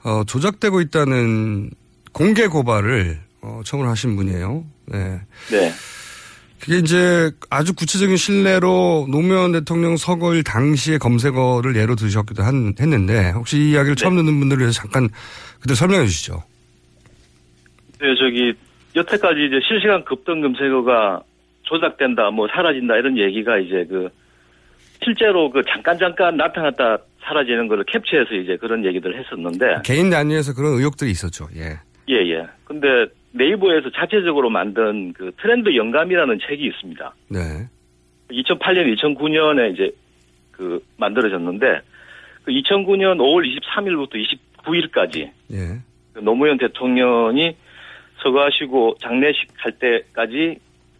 [0.03, 1.69] 어, 조작되고 있다는
[2.11, 4.65] 공개 고발을 어, 처음으로 하신 분이에요.
[4.87, 5.21] 네.
[5.51, 5.71] 네.
[6.59, 13.57] 그게 이제 아주 구체적인 신뢰로 노무현 대통령 서거일 당시의 검색어를 예로 드셨기도 한, 했는데 혹시
[13.59, 15.07] 이 이야기를 처음 듣는 분들을 위해서 잠깐
[15.59, 16.41] 그때 설명해 주시죠.
[18.01, 18.53] 네, 저기
[18.95, 21.21] 여태까지 이제 실시간 급등 검색어가
[21.61, 24.09] 조작된다, 뭐 사라진다 이런 얘기가 이제 그
[25.03, 30.73] 실제로 그 잠깐 잠깐 나타났다 사라지는 거를 캡처해서 이제 그런 얘기들 했었는데 개인 단위에서 그런
[30.73, 31.47] 의혹들이 있었죠.
[31.55, 31.79] 예.
[32.09, 32.45] 예, 예.
[32.65, 32.87] 근데
[33.31, 37.15] 네이버에서 자체적으로 만든 그 트렌드 영감이라는 책이 있습니다.
[37.29, 37.39] 네.
[38.29, 39.91] 2008년, 2009년에 이제
[40.51, 41.81] 그 만들어졌는데
[42.43, 44.15] 그 2009년 5월 23일부터
[44.63, 45.79] 29일까지 예.
[46.13, 47.55] 그 노무현 대통령이
[48.21, 50.57] 서거하시고 장례식 할 때까지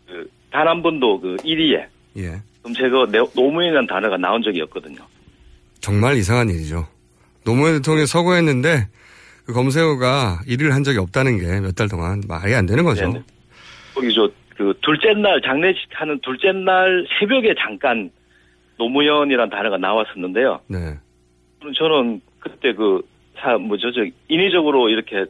[0.08, 1.88] 그 단 한 번도 그 1위에
[2.18, 2.42] 예.
[2.64, 5.00] 검색어 네- 노무현이라는 단어가 나온 적이 없거든요.
[5.82, 6.88] 정말 이상한 일이죠.
[7.46, 8.88] 노무현 대통령이 서거했는데
[9.46, 13.08] 그 검색어가 1위를 한 적이 없다는 게 몇 달 동안 말이 안 되는 거죠.
[13.08, 13.24] 네네.
[13.94, 18.12] 거기 저 그 둘째 날 장례식 하는 둘째 날 새벽에 잠깐
[18.78, 20.62] 노무현이라는 단어가 나왔었는데요.
[20.68, 20.94] 네.
[21.76, 23.02] 저는 그때 그,
[23.40, 25.26] 사, 뭐죠, 저, 인위적으로 이렇게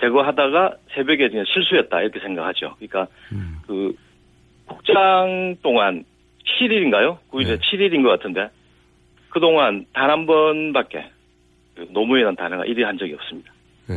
[0.00, 2.76] 제거하다가 새벽에 그냥 실수했다, 이렇게 생각하죠.
[2.78, 3.06] 그러니까,
[3.66, 3.94] 그,
[4.66, 6.04] 국장 동안
[6.60, 7.18] 7일인가요?
[7.30, 8.48] 9일에 7일인 것 같은데,
[9.30, 11.10] 그동안 단 한 번밖에
[11.76, 13.52] 그 노무현이라는 단어가 1위 한 적이 없습니다.
[13.90, 13.94] 예.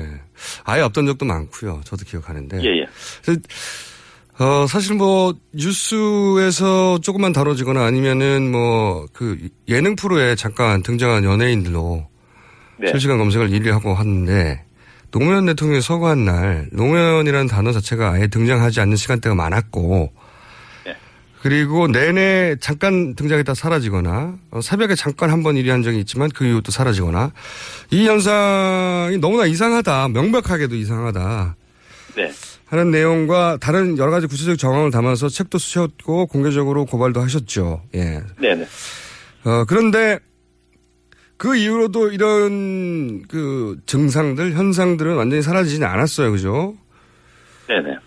[0.66, 1.82] 아예 없던 적도 많고요.
[1.84, 2.60] 저도 기억하는데.
[2.64, 2.86] 예, 예.
[4.44, 12.08] 어, 사실 뭐, 뉴스에서 조금만 다뤄지거나 아니면은 뭐, 그, 예능 프로에 잠깐 등장한 연예인들로
[12.78, 12.88] 네.
[12.88, 14.64] 실시간 검색을 1위 하고 하는데,
[15.12, 20.21] 노무현 대통령이 서거한 날, 노무현이라는 단어 자체가 아예 등장하지 않는 시간대가 많았고, 네.
[21.41, 26.62] 그리고 내내 잠깐 등장했다 사라지거나, 어, 새벽에 잠깐 한번 1위 한 적이 있지만 그 이후
[26.62, 27.32] 또 사라지거나,
[27.89, 31.56] 이 현상이 너무나 이상하다, 명백하게도 이상하다.
[32.15, 32.32] 네.
[32.67, 37.82] 하는 내용과 다른 여러 가지 구체적 정황을 담아서 책도 쓰셨고 공개적으로 고발도 하셨죠.
[37.95, 38.21] 예.
[38.39, 38.67] 네네.
[39.43, 40.19] 어, 그런데
[41.38, 46.32] 그 이후로도 이런 그 증상들, 현상들은 완전히 사라지지는 않았어요.
[46.32, 46.75] 그죠?
[47.67, 47.97] 네네.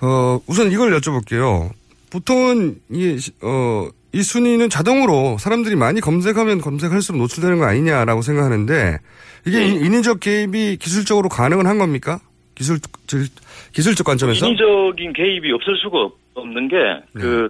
[0.00, 1.70] 어, 우선 이걸 여쭤볼게요.
[2.18, 8.98] 보통은 이, 어, 이 순위는 자동으로 사람들이 많이 검색하면 검색할수록 노출되는 거 아니냐라고 생각하는데
[9.46, 12.20] 이게 인- 인위적 개입이 기술적으로 가능은 한 겁니까?
[12.54, 13.26] 기술, 질-
[13.72, 14.46] 기술적 관점에서?
[14.46, 16.76] 인위적인 개입이 없을 수가 없- 없는 게,
[17.14, 17.48] 그,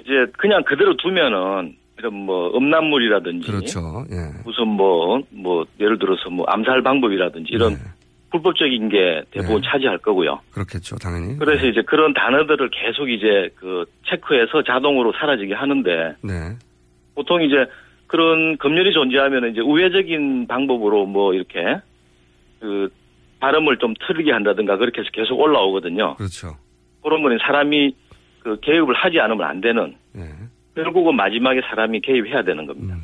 [0.00, 3.46] 이제 그냥 그대로 두면은, 이런 뭐, 음란물이라든지.
[3.50, 4.06] 그렇죠.
[4.10, 4.16] 예.
[4.44, 7.80] 무슨 뭐, 뭐, 예를 들어서 뭐, 암살 방법이라든지 이런 네.
[8.30, 10.40] 불법적인 게 대부분 차지할 거고요.
[10.52, 10.96] 그렇겠죠.
[10.96, 11.38] 당연히.
[11.38, 16.32] 그래서 이제 그런 단어들을 계속 이제 그 체크해서 자동으로 사라지게 하는데, 네.
[17.14, 17.66] 보통 이제
[18.06, 21.80] 그런 검열이 존재하면 이제 우회적인 방법으로 뭐 이렇게
[22.60, 22.88] 그
[23.40, 26.16] 발음을 좀 틀리게 한다든가 그렇게 해서 계속 올라오거든요.
[26.16, 26.56] 그렇죠.
[27.02, 27.94] 그런 거는 사람이
[28.42, 30.24] 그 개입을 하지 않으면 안 되는 네.
[30.74, 32.96] 결국은 마지막에 사람이 개입해야 되는 겁니다.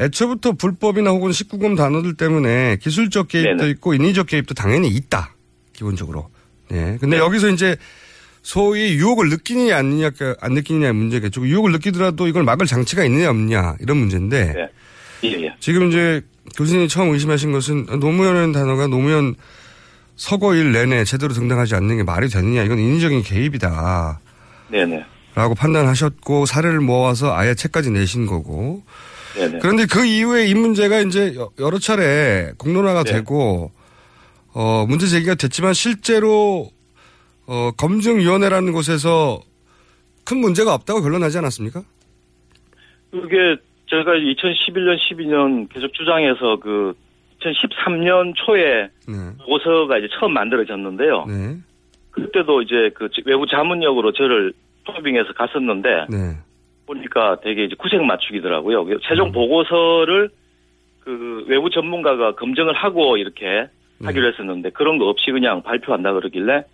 [0.00, 3.70] 애초부터 불법이나 혹은 19금 단어들 때문에 기술적 개입도 네네.
[3.70, 5.34] 있고 인위적 개입도 당연히 있다.
[5.74, 6.30] 기본적으로.
[6.68, 6.96] 네.
[7.00, 7.76] 근데 여기서 이제
[8.42, 11.46] 소위 유혹을 느끼느냐 안 느끼느냐, 안 느끼느냐의 문제겠죠.
[11.46, 14.68] 유혹을 느끼더라도 이걸 막을 장치가 있느냐 없느냐 이런 문제인데 네.
[15.24, 15.54] 예, 예.
[15.60, 16.22] 지금 이제
[16.56, 19.34] 교수님이 처음 의심하신 것은 노무현이라는 단어가 노무현
[20.16, 24.20] 서거일 내내 제대로 등장하지 않는 게 말이 되느냐 이건 인위적인 개입이다.
[24.70, 25.04] 네네.
[25.34, 28.82] 라고 판단하셨고 사례를 모아서 아예 책까지 내신 거고
[29.34, 29.58] 네네.
[29.60, 33.12] 그런데 그 이후에 이 문제가 이제 여- 여러 차례 공론화가 네.
[33.12, 33.70] 되고
[34.52, 36.70] 어 문제 제기가 됐지만 실제로
[37.46, 39.40] 어 검증위원회라는 곳에서
[40.24, 41.82] 큰 문제가 없다고 결론나지 않았습니까?
[43.10, 43.56] 그게
[43.88, 46.94] 제가 2011년, 12년 계속 주장해서 그
[47.40, 49.36] 2013년 초에 네.
[49.38, 51.24] 보고서가 이제 처음 만들어졌는데요.
[51.26, 51.56] 네.
[52.12, 54.52] 그때도 이제 그 외부 자문역으로 저를
[54.84, 56.36] 토빙해서 갔었는데 네.
[56.90, 58.84] 보니까 되게 이제 구색 맞추기더라고요.
[58.84, 60.30] 그 최종 보고서를
[61.00, 63.68] 그 외부 전문가가 검증을 하고 이렇게
[64.02, 66.64] 하기로 했었는데 그런 거 없이 그냥 발표한다 그러길래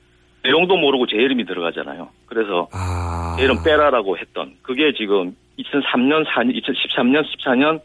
[0.43, 2.09] 내용도 모르고 제 이름이 들어가잖아요.
[2.27, 2.69] 그래서
[3.37, 7.81] 제 이름 빼라라고 했던 그게 지금 2003년, 4, 2013년, 14년,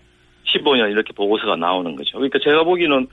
[0.45, 2.17] 15년 이렇게 보고서가 나오는 거죠.
[2.17, 3.07] 그러니까 제가 보기에는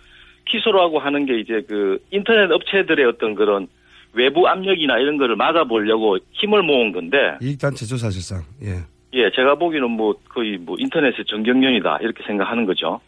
[0.47, 3.69] 키소라고 하는 게 이제 그 인터넷 업체들의 어떤 그런
[4.13, 8.43] 외부 압력이나 이런 거를 막아보려고 힘을 모은 건데 이익단체죠 사실상.
[8.63, 8.83] 예.
[9.15, 13.01] 예, 제가 보기에는 뭐 거의 뭐 인터넷의 정경련이다 이렇게 생각하는 거죠.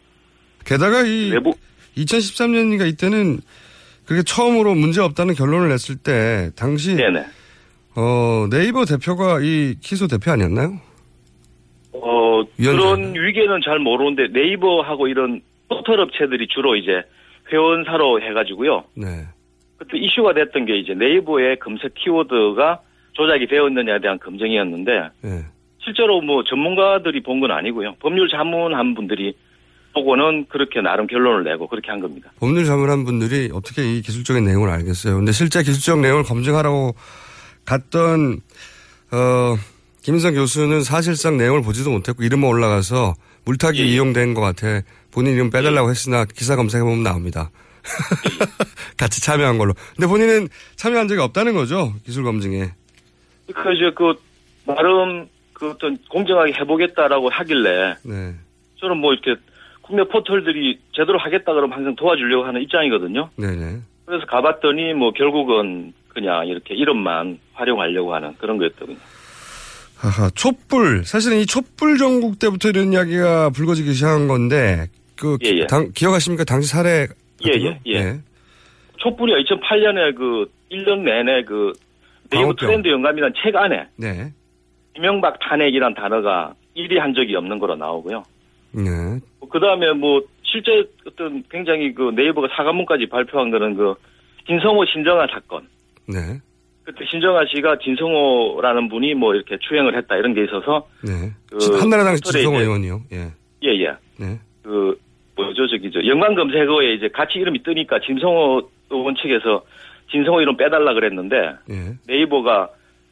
[0.65, 1.53] 게다가 이 외부
[1.97, 3.39] 2013년인가 이때는
[4.05, 7.25] 그게 처음으로 문제 없다는 결론을 냈을 때 당시 네네.
[7.95, 10.79] 어 네이버 대표가 이 키소 대표 아니었나요?
[11.93, 12.43] 어?
[12.57, 17.03] 그런 위계는 잘 모르는데 네이버하고 이런 포털 업체들이 주로 이제
[17.51, 18.85] 회원사로 해가지고요.
[18.95, 19.25] 네.
[19.77, 22.81] 그때 이슈가 됐던 게 이제 네이버의 검색 키워드가
[23.13, 25.45] 조작이 되었느냐에 대한 검증이었는데 네.
[25.83, 27.95] 실제로 뭐 전문가들이 본 건 아니고요.
[27.99, 29.33] 법률 자문한 분들이
[29.93, 32.31] 보고는 그렇게 나름 결론을 내고 그렇게 한 겁니다.
[32.39, 35.15] 법률 자문한 분들이 어떻게 이 기술적인 내용을 알겠어요.
[35.17, 36.95] 근데 실제 기술적 내용을 검증하라고
[37.65, 38.39] 갔던
[39.11, 39.55] 어
[40.03, 43.13] 김인성 교수는 사실상 내용을 보지도 못했고 이름만 올라가서
[43.45, 47.49] 물타기 예, 이용된 것 같아 본인 이름 빼달라고 했으나 기사 검색해보면 나옵니다.
[48.97, 49.73] 같이 참여한 걸로.
[49.95, 51.93] 근데 본인은 참여한 적이 없다는 거죠.
[52.05, 52.69] 기술 검증에.
[53.53, 54.13] 그 이제 그
[54.65, 55.27] 나름
[55.61, 58.33] 그 어떤 공정하게 해보겠다라고 하길래 네.
[58.79, 59.39] 저는 뭐 이렇게
[59.83, 63.29] 국내 포털들이 제대로 하겠다 그러면 항상 도와주려고 하는 입장이거든요.
[63.35, 63.77] 네네.
[64.07, 68.97] 그래서 가봤더니 뭐 결국은 그냥 이렇게 이름만 활용하려고 하는 그런 거였더군요.
[69.97, 71.03] 하하, 촛불.
[71.05, 75.67] 사실은 이 촛불 전국 때부터 이런 이야기가 불거지기 시작한 건데, 그, 예, 예.
[75.67, 76.43] 당, 기억하십니까?
[76.43, 77.07] 당시 사례.
[77.45, 77.77] 예, 같은 예, 거?
[77.85, 78.19] 예.
[78.97, 81.73] 촛불이 2008년에 그 1년 내내 그
[82.31, 82.51] 네이버.
[82.55, 84.31] 트렌드 영감이라는 책 안에 네.
[84.95, 88.23] 이명박 탄핵이란 단어가 1위 한 적이 없는 거로 나오고요.
[88.73, 88.83] 네.
[89.49, 93.93] 그 다음에 뭐 실제 어떤 굉장히 그 네이버가 사과문까지 발표한 거는 그
[94.47, 95.67] 진성호 신정아 사건.
[96.07, 96.17] 네.
[96.83, 101.31] 그때 신정아 씨가 진성호라는 분이 뭐 이렇게 추행을 했다 이런 게 있어서 네.
[101.49, 103.01] 그 한나라당 지성호 이제- 의원이요.
[103.13, 103.17] 예.
[103.63, 103.87] 예, 예.
[104.17, 104.39] 네.
[104.63, 104.97] 그
[105.35, 109.63] 뭐죠 저기 저 연관 검색어에 이제 같이 이름이 뜨니까 진성호 의원 측에서
[110.11, 111.35] 진성호 이름 빼달라 그랬는데
[111.69, 111.93] 예.
[112.07, 112.69] 네이버가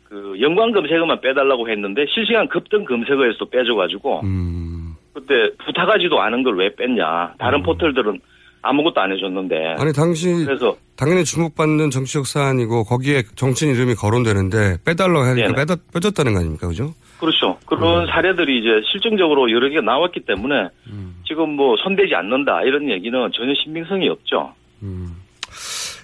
[0.09, 4.95] 그 연관 검색어만 빼달라고 했는데 실시간 급등 검색어에서 빼줘가지고 음.
[5.13, 5.33] 그때
[5.65, 8.19] 부탁하지도 않은 걸 왜 뺐냐 다른 포털들은
[8.61, 15.19] 아무것도 안 해줬는데 아니, 당시, 그래서 당연히 주목받는 정치적 사안이고, 거기에 정치인 이름이 거론되는데, 빼달라고
[15.19, 15.53] 하니까.
[15.53, 16.67] 빼다, 빼줬다는 거 아닙니까?
[16.67, 16.93] 그죠?
[17.21, 17.65] 그렇죠 음.
[17.67, 21.15] 그런 사례들이 이제 실증적으로 여러 개가 나왔기 때문에 음.
[21.25, 24.53] 지금 뭐 손대지 않는다 이런 얘기는 전혀 신빙성이 없죠.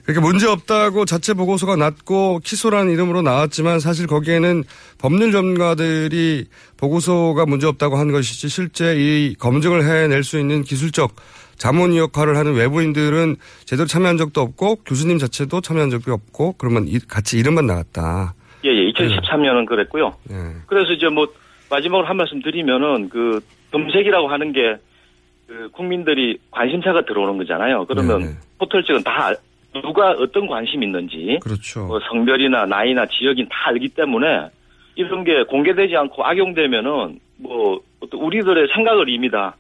[0.07, 4.63] 이렇게 문제 없다고 자체 보고서가 났고 키소라는 이름으로 나왔지만 사실 거기에는
[4.99, 6.45] 법률 전문가들이
[6.77, 11.15] 보고서가 문제 없다고 한 것이지 실제 이 검증을 해낼 수 있는 기술적
[11.57, 16.99] 자문 역할을 하는 외부인들은 제대로 참여한 적도 없고 교수님 자체도 참여한 적이 없고 그러면 이-
[16.99, 18.33] 같이 이름만 나갔다.
[18.65, 18.91] 예, 예.
[18.91, 20.13] 2013년은 그랬고요.
[20.31, 20.35] 예.
[20.67, 21.27] 그래서 이제 뭐
[21.69, 23.39] 마지막으로 한 말씀 드리면은 그
[23.71, 24.77] 검색이라고 하는 게
[25.47, 27.85] 그 국민들이 관심사가 들어오는 거잖아요.
[27.85, 28.31] 그러면 네네.
[28.57, 29.37] 포털 측은 다 알-
[29.81, 31.85] 누가 어떤 관심이 있는지 그렇죠.
[31.85, 34.49] 뭐 성별이나 나이나 지역인 다 알기 때문에
[34.95, 37.81] 이런 게 공개되지 않고 악용되면은 뭐
[38.13, 39.55] 우리들의 생각을 이미 다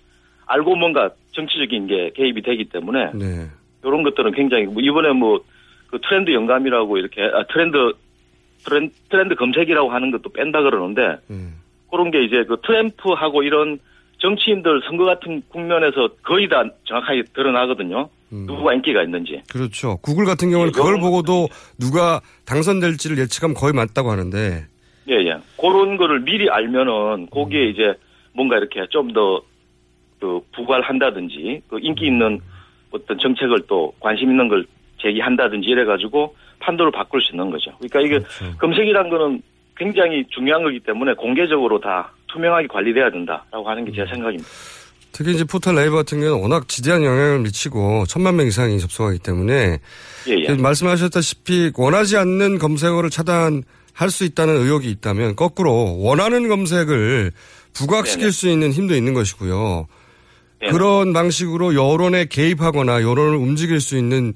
[0.45, 3.47] 알고 뭔가 정치적인 게 개입이 되기 때문에 네.
[3.83, 5.39] 이런 것들은 굉장히 뭐 이번에 뭐
[5.95, 7.93] 그 트렌드 영감이라고 이렇게 아, 트렌드
[8.65, 11.17] 트렌, 트렌드 검색이라고 하는 것도 뺀다 그러는데
[11.89, 13.79] 그런 게 이제 그 트램프하고 이런
[14.17, 18.09] 정치인들 선거 같은 국면에서 거의 다 정확하게 드러나거든요.
[18.31, 19.41] 누구가 인기가 있는지.
[19.51, 19.97] 그렇죠.
[20.01, 21.47] 구글 같은 경우는 예, 그걸 보고도
[21.79, 24.65] 누가 당선될지를 예측하면 거의 맞다고 하는데
[25.09, 25.37] 예, 예.
[25.59, 27.93] 그런 거를 미리 알면은 거기에 이제
[28.33, 29.41] 뭔가 이렇게 좀 더
[30.19, 32.39] 그 부괄한다든지 그 인기 있는
[32.91, 34.65] 어떤 정책을 또 관심 있는 걸
[34.97, 37.71] 제기한다든지 이래가지고 판도를 바꿀 수 있는 거죠.
[37.79, 38.25] 그러니까 이게
[38.57, 39.41] 검색이란 거는
[39.75, 44.47] 굉장히 중요한 거기 때문에 공개적으로 다 투명하게 관리돼야 된다라고 하는 게 제 생각입니다.
[45.17, 49.79] 특히 이제 포털 네이버 같은 경우는 워낙 지대한 영향을 미치고 천만 명 이상이 접속하기 때문에
[50.27, 50.53] 예, 예.
[50.55, 57.31] 말씀하셨다시피 원하지 않는 검색어를 차단할 수 있다는 의혹이 있다면 거꾸로 원하는 검색을
[57.71, 58.31] 부각시킬 네 네.
[58.31, 59.87] 수 있는 힘도 있는 것이고요.
[60.59, 60.73] 네네.
[60.73, 64.33] 그런 방식으로 여론에 개입하거나 여론을 움직일 수 있는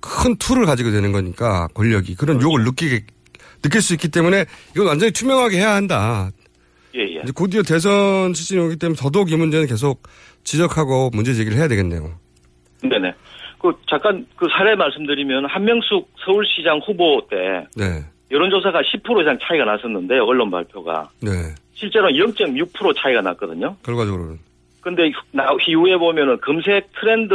[0.00, 2.48] 큰 tool을 가지게 되는 거니까 권력이 그런 그렇죠.
[2.48, 3.04] 유혹을 느끼게
[3.62, 4.44] 느낄 수 있기 때문에
[4.74, 6.32] 이건 완전히 투명하게 해야 한다.
[7.20, 7.22] 예, 예.
[7.24, 10.02] 이제 곧이어 대선 시즌이 오기 때문에 더더욱 이 문제는 계속
[10.44, 12.10] 지적하고 문제 제기를 해야 되겠네요.
[12.82, 13.12] 네네.
[13.58, 18.02] 그 잠깐 그 사례 말씀드리면 한명숙 서울시장 후보 때 네.
[18.30, 21.30] 여론조사가 10% 이상 차이가 났었는데 언론 발표가 네.
[21.74, 23.76] 실제로는 0.6% 차이가 났거든요.
[23.84, 24.38] 결과적으로는.
[24.80, 27.34] 근데 나 이후에 보면은 검색 트렌드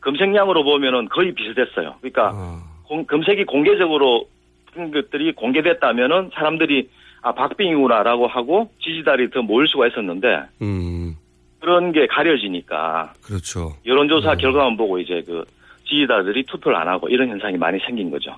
[0.00, 1.94] 검색량으로 보면은 거의 비슷했어요.
[2.00, 4.26] 그러니까 공- 검색이 공개적으로
[4.66, 6.88] 같은 것들이 공개됐다면은 사람들이
[7.22, 10.26] 아 박빙이구나라고 하고 지지자들이 더 모일 수가 있었는데
[10.62, 11.16] 음,
[11.60, 13.74] 그런 게 가려지니까 그렇죠.
[13.84, 15.44] 여론조사 결과만 보고 이제 그
[15.88, 18.36] 지지자들이 투표를 안 하고 이런 현상이 많이 생긴 거죠.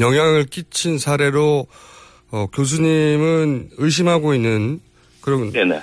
[0.00, 1.66] 영향을 끼친 사례로
[2.30, 4.80] 어, 교수님은 의심하고 있는
[5.20, 5.80] 그런 네네.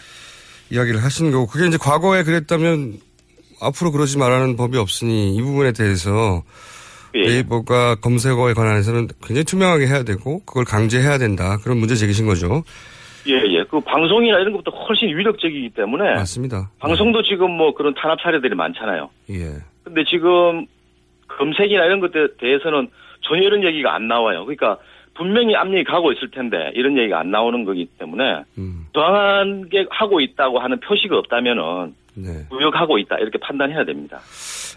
[0.72, 3.00] 이야기를 하시는 거고 그게 이제 과거에 그랬다면
[3.62, 6.44] 앞으로 그러지 말라는 법이 없으니 이 부분에 대해서
[7.16, 7.28] 예.
[7.28, 12.64] 네이버가 검색어에 관해서는 굉장히 투명하게 해야 되고 그걸 강제해야 된다 그런 문제 제기신 거죠.
[13.28, 13.64] 예, 예.
[13.70, 16.70] 그 방송이나 이런 것보다 훨씬 위력적이기 때문에 맞습니다.
[16.80, 19.10] 방송도 지금 뭐 그런 탄압 사례들이 많잖아요.
[19.32, 19.54] 예.
[19.84, 20.66] 근데 지금
[21.28, 22.90] 검색이나 이런 것에 대해서는
[23.22, 24.46] 전혀 이런 얘기가 안 나와요.
[24.46, 24.78] 그러니까
[25.20, 28.24] 분명히 압력이 가고 있을 텐데 이런 얘기가 안 나오는 거기 때문에
[28.94, 32.46] 저항하게 하고 있다고 하는 표시가 없다면은 네.
[32.50, 34.20] 무역하고 있다 이렇게 판단해야 됩니다.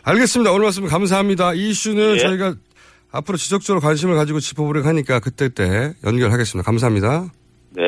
[0.04, 0.50] 알겠습니다.
[0.50, 1.54] 오늘 말씀 감사합니다.
[1.54, 2.18] 이 이슈는 예.
[2.18, 2.54] 저희가
[3.12, 6.66] 앞으로 지속적으로 관심을 가지고 짚어보려고 하니까 그때 때 연결하겠습니다.
[6.66, 7.26] 감사합니다.
[7.70, 7.82] 네.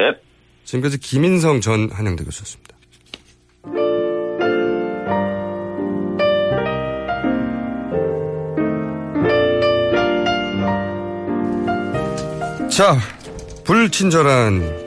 [0.62, 2.73] 지금까지 김인성 전 한양대 교수였습니다.
[12.74, 12.98] 자,
[13.64, 14.84] 불친절한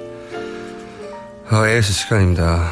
[1.52, 2.71] 어, AS 시간입니다.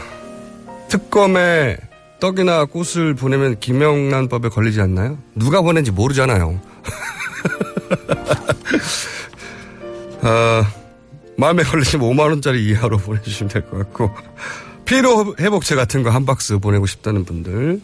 [0.89, 1.77] 특검에
[2.19, 5.17] 떡이나 꽃을 보내면 김영란법에 걸리지 않나요?
[5.33, 6.59] 누가 보낸지 모르잖아요.
[10.21, 10.63] 어,
[11.37, 14.11] 마음에 걸리시면 5만원짜리 이하로 보내주시면 될 것 같고,
[14.85, 17.79] 피로 회복제 같은 거 한 박스 보내고 싶다는 분들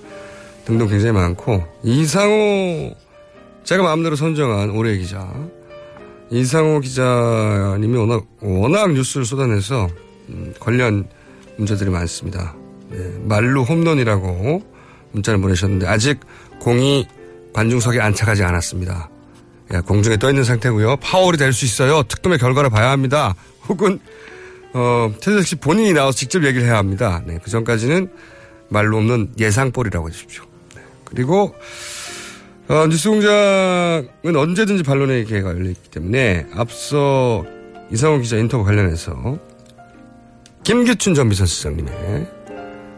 [0.66, 2.94] 등등 굉장히 많고, 이상호,
[3.64, 5.32] 제가 마음대로 선정한 올해의 기자,
[6.32, 9.90] 이상호 기자님이 워낙, 워낙 뉴스를 쏟아내서,
[10.30, 11.06] 음, 관련
[11.58, 12.56] 문제들이 많습니다.
[12.90, 14.64] 네, 말로 홈런이라고
[15.12, 16.20] 문자를 보내셨는데, 아직
[16.60, 17.06] 공이
[17.54, 19.10] 관중석에 안착하지 않았습니다.
[19.74, 20.98] 예, 공중에 떠 있는 상태고요.
[20.98, 22.04] 파월이 될 수 있어요.
[22.04, 23.36] 특검의 결과를 봐야 합니다.
[23.68, 24.00] 혹은
[24.74, 27.22] 어, 최재석 씨 본인이 나와서 직접 얘기를 해야 합니다.
[27.26, 28.10] 네, 그 전까지는
[28.70, 30.44] 말로 없는 예상볼이라고 해주십시오.
[30.76, 31.54] 네, 그리고
[32.72, 37.46] 어, 뉴스공장은 언제든지 반론의 기회가 열려있기 때문에 앞서
[37.92, 39.38] 이상호 기자 인터뷰 관련해서
[40.64, 42.28] 김기춘 전 비서실장님의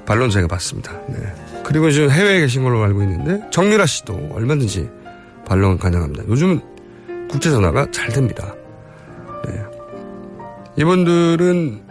[0.05, 0.91] 반론 제가 봤습니다.
[1.09, 1.17] 네.
[1.63, 4.87] 그리고 지금 해외에 계신 걸로 알고 있는데 정유라 씨도 얼마든지
[5.47, 6.27] 반론 가능합니다.
[6.27, 6.61] 요즘은
[7.27, 8.53] 국제 전화가 잘 됩니다.
[9.47, 9.59] 네.
[10.77, 11.81] 이분들은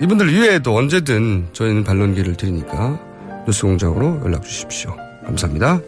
[0.00, 2.98] 이분들 이외에도 언제든 저희는 반론 기회를 드리니까
[3.46, 4.96] 뉴스공장으로 연락 주십시오.
[5.26, 5.82] 감사합니다.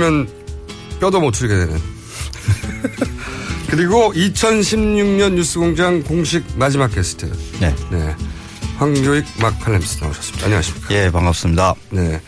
[0.00, 0.28] 걸리면
[0.98, 1.78] 뼈도 못 추리게 되는.
[3.68, 7.30] 그리고 2016년 뉴스공장 공식 마지막 게스트.
[7.60, 7.74] 네.
[7.92, 8.14] 네.
[8.78, 10.46] 황교익 막 칼럼니스트 나오셨습니다.
[10.46, 10.94] 안녕하십니까.
[10.94, 11.74] 예, 반갑습니다.
[11.90, 12.20] 네.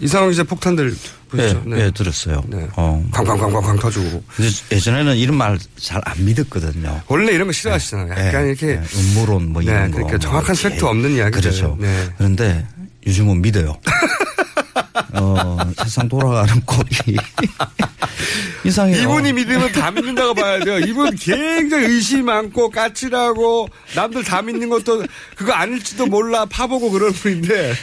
[0.00, 0.94] 이상훈 기자 폭탄들
[1.30, 1.62] 보셨죠?
[1.70, 2.42] 예, 예, 들었어요.
[2.48, 2.68] 네.
[2.76, 3.02] 어.
[3.12, 4.22] 쾅쾅쾅쾅쾅 터지고.
[4.72, 7.02] 예전에는 이런 말 잘 안 믿었거든요.
[7.06, 8.10] 원래 이런 거 싫어하시잖아요.
[8.26, 8.66] 약간 예, 이렇게.
[8.72, 9.96] 예, 음모론 뭐 네, 이런 거.
[9.98, 10.68] 그러니까 뭐 정확한 이렇게.
[10.70, 11.40] 팩트 없는 이야기들.
[11.40, 11.76] 그렇죠.
[11.80, 12.08] 네.
[12.18, 12.66] 그런데
[13.06, 13.76] 요즘은 믿어요.
[15.14, 17.16] 어, 세상 돌아가는 꼴이
[18.64, 19.02] 이상해요.
[19.02, 20.78] 이분이 믿으면 다 믿는다고 봐야 돼요.
[20.80, 25.04] 이분 굉장히 의심이 많고 까칠하고 남들 다 믿는 것도
[25.36, 27.74] 그거 아닐지도 몰라 파보고 그런 분인데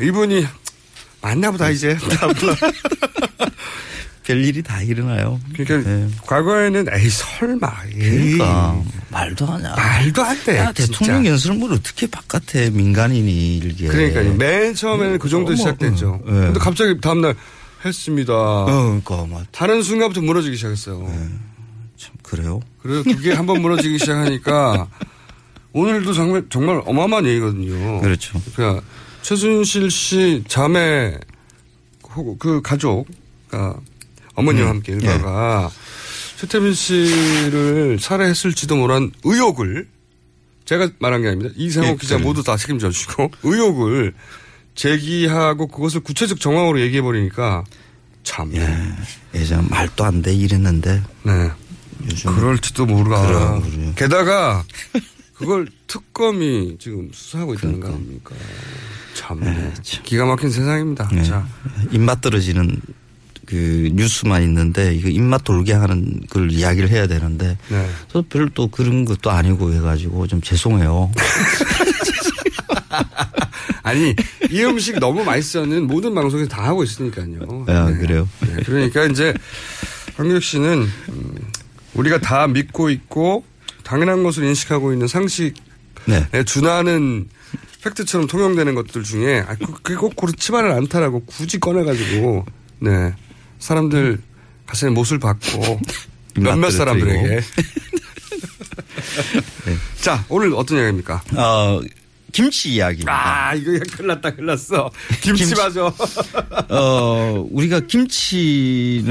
[0.00, 0.46] 이분이
[1.20, 1.96] 맞나 보다 이제.
[4.24, 5.38] 별일이 다 일어나요.
[5.54, 7.72] 그러니까 과거에는 에이 설마.
[7.92, 8.38] 에이.
[8.38, 8.82] 그러니까
[9.14, 9.68] 말도 안 해.
[9.70, 10.58] 말도 안 돼.
[10.58, 13.86] 야, 대통령 연설문 어떻게 바깥에 민간인이 일게.
[13.86, 14.34] 그러니까요.
[14.34, 16.10] 맨 처음에는 그 정도 시작됐죠.
[16.14, 16.30] 어, 예.
[16.32, 17.34] 근데 갑자기 다음날
[17.84, 18.32] 했습니다.
[18.64, 21.06] 그러니까 막 다른 순간부터 무너지기 시작했어요.
[21.96, 22.60] 참 그래요?
[22.82, 24.88] 그래 그게 한번 무너지기 시작하니까
[25.72, 28.00] 오늘도 정말 정말 어마어마한 얘기거든요.
[28.00, 28.40] 그렇죠.
[28.56, 28.82] 그러니까
[29.22, 31.16] 최순실 씨 자매
[32.16, 33.06] 혹- 그 가족,
[33.48, 33.80] 그러니까
[34.34, 34.70] 어머니와 음.
[34.76, 35.70] 함께 일가가
[36.36, 39.88] 최태민 씨를 살해했을지도 모르는 의혹을
[40.64, 41.52] 제가 말한 게 아닙니다.
[41.56, 42.26] 이상호 예, 기자 그래요.
[42.28, 44.14] 모두 다 책임져 주시고 의혹을
[44.74, 47.64] 제기하고 그것을 구체적 정황으로 얘기해 버리니까
[48.22, 48.52] 참.
[49.34, 51.02] 예전 말도 안 돼 이랬는데.
[51.24, 51.50] 네.
[52.06, 53.26] 요즘 그럴지도 모르가.
[53.26, 53.92] 그래요, 그래요.
[53.96, 54.64] 게다가
[55.34, 58.34] 그걸 특검이 지금 수사하고 있다는 거 아닙니까?
[59.14, 59.72] 참, 네.
[60.02, 61.08] 기가 막힌 세상입니다.
[61.12, 61.22] 네.
[61.22, 61.46] 자,
[61.92, 62.80] 입맛 떨어지는
[63.54, 67.88] 그 뉴스만 있는데 이거 입맛 돌게 하는 걸 이야기를 해야 되는데 네.
[68.08, 71.12] 저 별로 또 그런 것도 아니고 해가지고 좀 죄송해요.
[73.84, 74.14] 아니
[74.50, 77.64] 이 음식 너무 맛있어는 모든 방송에서 다 하고 있으니까요.
[77.68, 78.28] 아, 그래요?
[78.40, 79.32] 네, 그러니까 이제
[80.16, 81.34] 황교익 씨는 음,
[81.94, 83.44] 우리가 다 믿고 있고
[83.84, 85.54] 당연한 것으로 인식하고 있는 상식에
[86.06, 86.26] 네.
[86.44, 87.28] 준하는
[87.84, 92.46] 팩트처럼 통용되는 것들 중에 아, 그- 그게 꼭 그렇지만은 않다라고 굳이 꺼내가지고
[92.80, 93.14] 네
[93.64, 94.18] 사람들
[94.66, 95.80] 가슴에 못을 박고
[96.36, 97.42] 몇몇 사람들에게 드리고.
[100.02, 101.22] 자 오늘 어떤 이야기입니까?
[101.34, 101.80] 어,
[102.30, 103.12] 김치 이야기입니다.
[103.12, 104.90] 아 이거 큰일 났다 큰일 났어
[105.22, 105.54] 김치, 김치.
[105.58, 105.90] 맞아
[106.68, 109.08] 어, 우리가 김치는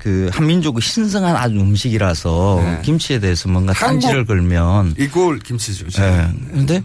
[0.00, 2.82] 그 한민족의 신성한 아주 음식이라서 네.
[2.84, 5.86] 김치에 대해서 뭔가 한국 딴지를 걸면 이골 김치죠.
[6.00, 6.28] 예.
[6.52, 6.80] 근데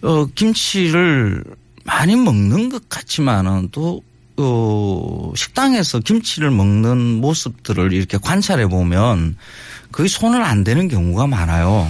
[0.00, 1.44] 어 김치를
[1.84, 4.02] 많이 먹는 것 같지만은 또
[4.38, 9.36] 어, 식당에서 김치를 먹는 모습들을 이렇게 관찰해 보면
[9.92, 11.88] 거의 손을 안 대는 경우가 많아요.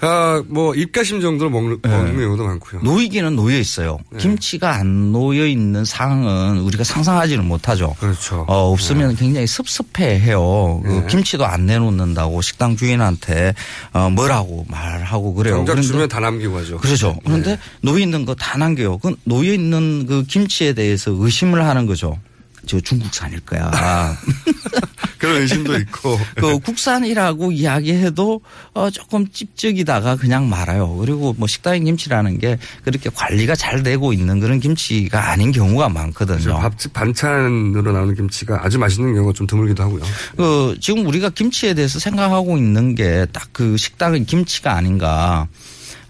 [0.00, 2.82] 아, 뭐 입가심 정도로 먹는, 먹는 경우도 많고요.
[2.82, 3.98] 놓이기는 놓여 있어요.
[4.10, 4.18] 네.
[4.18, 7.94] 김치가 안 놓여 있는 상황은 우리가 상상하지는 못하죠.
[7.98, 8.44] 그렇죠.
[8.48, 10.80] 어, 없으면 굉장히 섭섭해해요.
[10.84, 11.06] 그 네.
[11.08, 13.54] 김치도 안 내놓는다고 식당 주인한테
[13.92, 15.56] 어, 뭐라고 말하고 그래요.
[15.56, 16.78] 정작 그런데 주면 다 남기고 하죠.
[16.78, 17.18] 그렇죠.
[17.24, 17.58] 그런데 네.
[17.82, 18.98] 놓여 있는 거 다 남겨요.
[18.98, 22.18] 그 놓여 있는 그 김치에 대해서 의심을 하는 거죠.
[22.66, 23.70] 저 중국산일 거야.
[25.18, 26.18] 그런 의심도 있고.
[26.36, 28.40] 그 국산이라고 이야기해도
[28.74, 30.94] 어 조금 찝쩍이다가 그냥 말아요.
[30.96, 36.58] 그리고 뭐 식당의 김치라는 게 그렇게 관리가 잘 되고 있는 그런 김치가 아닌 경우가 많거든요.
[36.58, 40.02] 밥집 반찬으로 나오는 김치가 아주 맛있는 경우가 좀 드물기도 하고요.
[40.36, 45.46] 그 지금 우리가 김치에 대해서 생각하고 있는 게 딱 그 식당의 김치가 아닌가.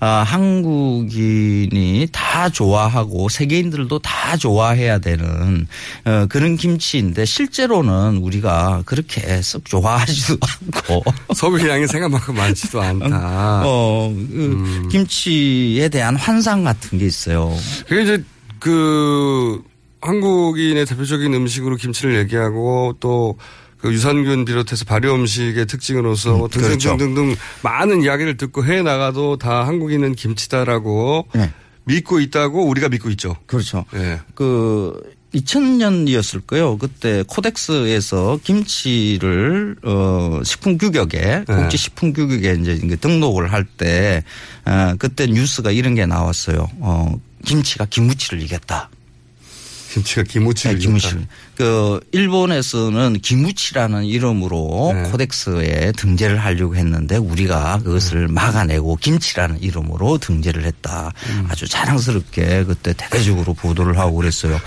[0.06, 5.66] 아, 한국인이 다 좋아하고 세계인들도 다 좋아해야 되는
[6.04, 10.36] 어, 그런 김치인데 실제로는 우리가 그렇게 썩 좋아하지도
[10.92, 13.62] 않고 소비량이 생각만큼 많지도 않다.
[13.64, 17.56] 어, 그 김치에 대한 환상 같은 게 있어요.
[17.88, 18.22] 그게 이제
[18.60, 19.62] 그
[20.02, 23.38] 한국인의 대표적인 음식으로 김치를 얘기하고 또
[23.84, 26.96] 그 유산균 비롯해서 발효 음식의 특징으로서 뭐 그렇죠.
[26.96, 31.28] 등등등등 많은 이야기를 듣고 해 나가도 다 한국인은 김치다라고
[31.84, 33.36] 믿고 있다고 우리가 믿고 있죠.
[33.44, 33.84] 그렇죠.
[33.92, 34.20] 예.
[34.34, 34.98] 그
[35.34, 36.78] 2000년이었을 거예요.
[36.78, 41.44] 그때 코덱스에서 김치를 어 식품 규격에 네.
[41.46, 44.24] 국제 식품 규격에 이제 등록을 할때
[44.64, 46.70] 어, 그때 뉴스가 이런 게 나왔어요.
[46.80, 48.88] 어 김치가 김무치를 이겼다.
[49.94, 51.16] 김치가 기무치를 네, 김무치.
[51.56, 55.02] 그 일본에서는 김무치라는 이름으로 네.
[55.10, 58.32] 코덱스에 등재를 하려고 했는데 우리가 그것을 네.
[58.32, 61.12] 막아내고 김치라는 이름으로 등재를 했다.
[61.28, 61.46] 음.
[61.48, 64.58] 아주 자랑스럽게 그때 대대적으로 보도를 하고 그랬어요.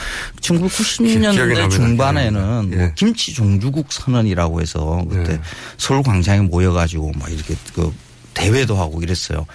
[0.42, 1.70] 기- 기억에 1990년대 남니다.
[1.70, 2.76] 중반에는 예.
[2.78, 5.42] 뭐 김치 종주국 선언이라고 해서 그때 네.
[5.78, 7.94] 서울 광장에 모여가지고 막 이렇게 그
[8.34, 9.46] 대회도 하고 이랬어요.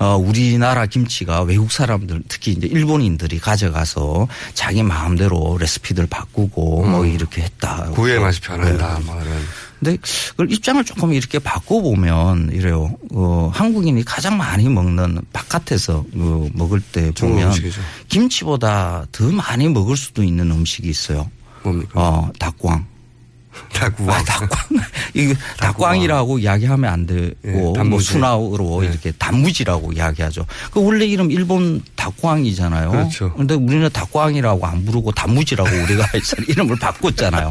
[0.00, 7.42] 어, 우리나라 김치가 외국 사람들 특히 이제 일본인들이 가져가서 자기 마음대로 레시피들 바꾸고 뭐 이렇게
[7.42, 7.84] 했다.
[7.86, 7.92] 음.
[7.92, 8.48] 구의 맛이 네.
[8.48, 8.98] 변한다.
[9.04, 9.36] 뭐 이런.
[9.78, 9.98] 근데
[10.30, 12.96] 그걸 입장을 조금 이렇게 바꿔보면 이래요.
[13.12, 17.82] 어, 한국인이 가장 많이 먹는 바깥에서 어, 먹을 때 보면 음식이죠.
[18.08, 21.30] 김치보다 더 많이 먹을 수도 있는 음식이 있어요.
[21.62, 21.90] 뭡니까?
[21.94, 22.86] 어, 닭광.
[23.74, 24.08] 닭광.
[24.08, 24.80] 아, 닭광.
[25.14, 28.00] 이거 닭광이라고 이야기하면 안 되고 예, 뭐.
[28.00, 30.46] 순화로 이렇게 단무지라고 이야기하죠.
[30.72, 32.90] 그 원래 이름 일본 닭광이잖아요.
[32.90, 33.32] 그렇죠.
[33.32, 36.06] 그런데 우리는 닭광이라고 안 부르고 단무지라고 우리가
[36.48, 37.50] 이름을 바꿨잖아요.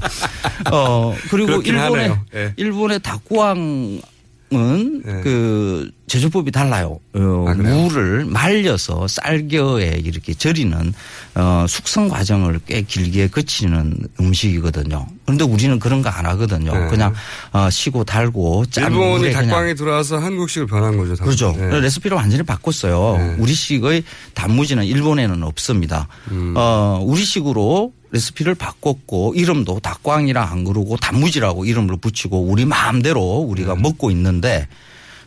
[0.72, 2.16] 어 그리고 일본의.
[2.36, 2.54] 예.
[2.58, 4.02] 일본의 닭광
[4.52, 7.00] 은그 제조법이 달라요.
[7.14, 7.54] 어, 아?
[7.54, 10.94] 무를 말려서 쌀겨에 이렇게 절이는
[11.36, 15.06] 어, 숙성 과정을 꽤 길게 거치는 음식이거든요.
[15.26, 16.74] 그런데 우리는 그런 거 안 하거든요.
[16.74, 16.88] 네.
[16.90, 17.14] 그냥
[17.54, 21.16] 어, 시고 달고 짠 일본이 닭광에 들어와서 한국식으로 변한 거죠.
[21.16, 21.24] 다.
[21.24, 21.56] 그렇죠.
[21.56, 21.80] 네.
[21.80, 23.18] 레시피를 완전히 바꿨어요.
[23.18, 23.36] 네.
[23.40, 26.08] 우리식의 단무지는 일본에는 없습니다.
[26.32, 26.56] 음.
[26.58, 33.82] 어, 우리식으로 레시피를 바꿨고 이름도 닭광이라 안 그러고 단무지라고 이름을 붙이고 우리 마음대로 우리가 네.
[33.82, 34.68] 먹고 있는데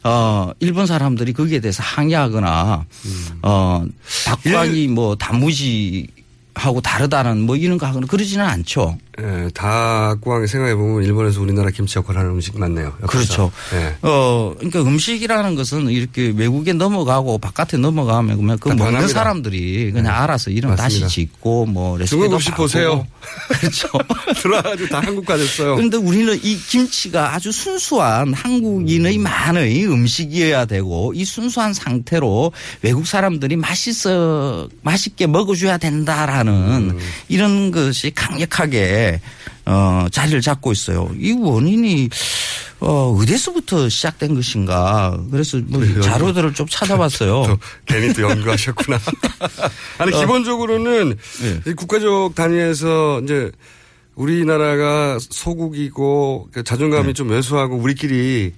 [0.05, 3.39] 어, 일본 사람들이 거기에 대해서 항의하거나 음.
[3.43, 3.85] 어,
[4.27, 6.09] 닭광이 뭐 단무지
[6.55, 8.99] 하고 다르다는 뭐 이런 거 하거나 그러지는 않죠.
[9.21, 12.95] 예, 닭광 생각해 보면 일본에서 우리나라 김치 역할을 하는 음식 맞네요.
[13.03, 13.09] 역사상.
[13.09, 13.53] 그렇죠.
[13.75, 13.97] 예.
[14.01, 19.13] 어, 그러니까 음식이라는 것은 이렇게 외국에 넘어가고 바깥에 넘어가면 그러면 그다 먹는 변합니다.
[19.21, 21.07] 사람들이 그냥 알아서 이름 맞습니다.
[21.07, 22.55] 다시 짓고 뭐 레시피도 중국 음식.
[22.55, 23.07] 보세요.
[23.61, 23.89] 그렇죠.
[24.41, 25.77] 들어와가지고 다 한국가 됐어요.
[25.77, 33.57] 그런데 우리는 이 김치가 아주 순수한 한국인의 만의 음식이어야 되고 이 순수한 상태로 외국 사람들이
[33.57, 36.97] 맛있어 맛있게 먹어줘야 된다라는
[37.29, 39.02] 이런 것이 강력하게
[39.65, 41.11] 어, 자리를 잡고 있어요.
[41.19, 42.09] 이 원인이
[42.81, 45.17] 어, 어디서부터 시작된 것인가.
[45.31, 47.45] 그래서 뭐 자료들을 좀 찾아봤어요.
[47.47, 48.99] 또 괜히 또 연구하셨구나.
[49.99, 50.21] 아니 어.
[50.21, 51.71] 기본적으로는 예.
[51.71, 53.53] 이 국가적 단위에서 이제
[54.17, 57.13] 우리나라가 소국이고 그 자존감이 네.
[57.13, 58.53] 좀 왜소하고 우리끼리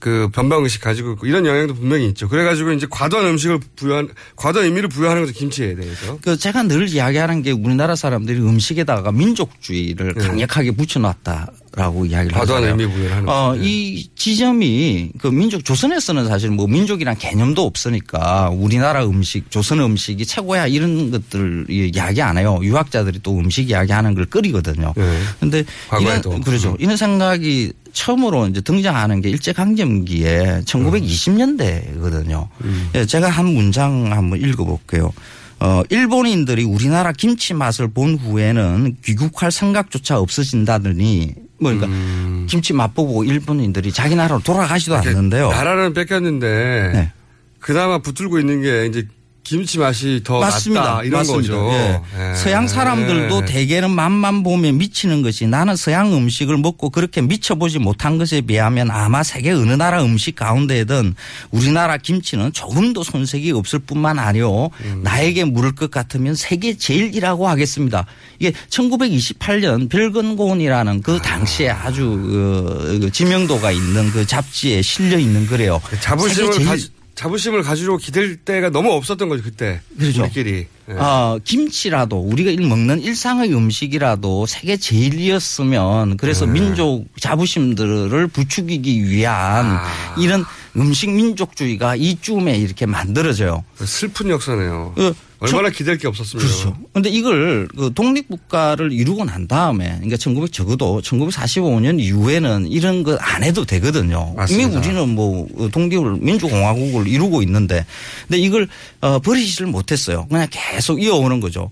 [0.00, 2.26] 그 변방 의식 가지고 있고 이런 영향도 분명히 있죠.
[2.28, 6.18] 그래가지고 이제 과도한 음식을 부여한 과도한 의미를 부여하는 거죠 김치에 대해서.
[6.22, 12.38] 그 제가 늘 이야기하는 게 우리나라 사람들이 음식에다가 민족주의를 강력하게 붙여놨다라고 이야기를 네.
[12.38, 12.70] 과도한 하잖아요.
[12.80, 13.62] 의미 부여를 하는 어, 거죠.
[13.62, 20.66] 이 지점이 그 민족 조선에서는 사실 뭐 민족이란 개념도 없으니까 우리나라 음식, 조선 음식이 최고야
[20.66, 22.58] 이런 것들 이야기 안 해요.
[22.62, 24.94] 유학자들이 또 음식 이야기하는 걸 끓이거든요.
[24.94, 26.00] 그런데 네.
[26.00, 26.70] 이런 그렇죠.
[26.70, 26.76] 음.
[26.78, 32.48] 이런 생각이 처음으로 이제 등장하는 게 일제강점기에 1920년대거든요.
[32.62, 32.90] 음.
[32.94, 35.12] 예, 제가 한 문장 한번 읽어볼게요.
[35.60, 42.46] 어, 일본인들이 우리나라 김치 맛을 본 후에는 귀국할 생각조차 없어진다더니 뭐 그러니까 음.
[42.48, 45.50] 김치 맛보고 일본인들이 자기 나라로 돌아가지도 않는데요.
[45.50, 47.12] 나라는 뺏겼는데 네.
[47.58, 49.06] 그나마 붙들고 있는 게 이제
[49.42, 50.82] 김치 맛이 더 맞습니다.
[50.82, 51.54] 낫다 이런 맞습니다.
[51.54, 51.70] 거죠.
[51.72, 52.00] 예.
[52.30, 52.34] 예.
[52.34, 58.42] 서양 사람들도 대개는 맛만 보면 미치는 것이 나는 서양 음식을 먹고 그렇게 미쳐보지 못한 것에
[58.42, 61.14] 비하면 아마 세계 어느 나라 음식 가운데든
[61.50, 65.00] 우리나라 김치는 조금도 손색이 없을 뿐만 아니요 음.
[65.02, 68.06] 나에게 물을 것 같으면 세계 제일이라고 하겠습니다.
[68.38, 75.80] 이게 1928년 별건곤이라는 그 당시에 아주 그, 그 지명도가 있는 그 잡지에 실려 있는 거래요.
[76.00, 76.88] 자부심을 가지,
[77.24, 79.82] 자부심을 가지고 기댈 때가 너무 없었던 거죠 그때.
[79.98, 80.22] 그렇죠.
[80.22, 80.66] 우리끼리.
[80.88, 80.92] 예.
[80.94, 86.52] 어, 김치라도 우리가 일- 먹는 일상의 음식이라도 세계 제일이었으면 그래서 네.
[86.52, 90.14] 민족 자부심들을 부추기기 위한 아.
[90.18, 90.46] 이런
[90.78, 93.64] 음식 민족주의가 이쯤에 이렇게 만들어져요.
[93.84, 94.94] 슬픈 역사네요.
[94.96, 96.44] 그 얼마나 기댈 게 없었으면.
[96.44, 96.76] 그렇죠.
[96.92, 103.42] 근데 이걸 그 독립국가를 이루고 난 다음에 그러니까 1900 적어도 1945년 이후에는 이런 거 안
[103.42, 104.34] 해도 되거든요.
[104.36, 104.68] 맞습니다.
[104.68, 107.84] 이미 우리는 뭐 독립을 민주공화국을 이루고 있는데
[108.28, 108.68] 근데 이걸
[109.00, 110.26] 어, 버리지를 못했어요.
[110.28, 111.70] 그냥 계속 이어오는 거죠.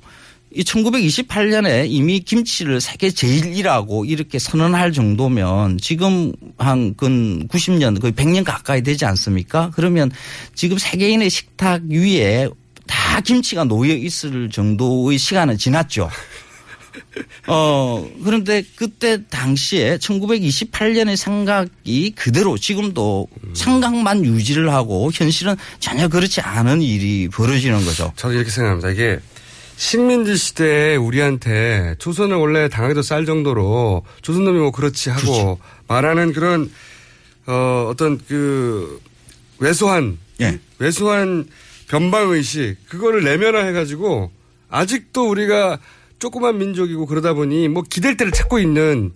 [0.54, 8.44] 이 1928년에 이미 김치를 세계 제일이라고 이렇게 선언할 정도면 지금 한 근 90년 거의 100년
[8.44, 9.70] 가까이 되지 않습니까?
[9.74, 10.10] 그러면
[10.54, 12.48] 지금 세계인의 식탁 위에
[12.89, 16.11] 다 김치가 놓여 있을 정도의 시간은 지났죠.
[17.47, 26.82] 어, 그런데 그때 당시에 1928년의 생각이 그대로 지금도 생각만 유지를 하고 현실은 전혀 그렇지 않은
[26.82, 28.12] 일이 벌어지는 거죠.
[28.16, 28.91] 저는 이렇게 생각합니다.
[28.91, 29.20] 이게
[29.76, 36.70] 식민지 시대에 우리한테 조선을 원래 당하기도 쌀 정도로 조선놈이 뭐 그렇지 하고 말하는 그런
[37.47, 39.01] 어 어떤 그
[39.59, 40.59] 왜소한 예.
[40.78, 41.47] 왜소한
[41.89, 44.30] 변방 의식 그거를 내면화해 가지고
[44.68, 45.78] 아직도 우리가
[46.18, 49.12] 조그만 민족이고 그러다 보니 뭐 기댈 데를 찾고 있는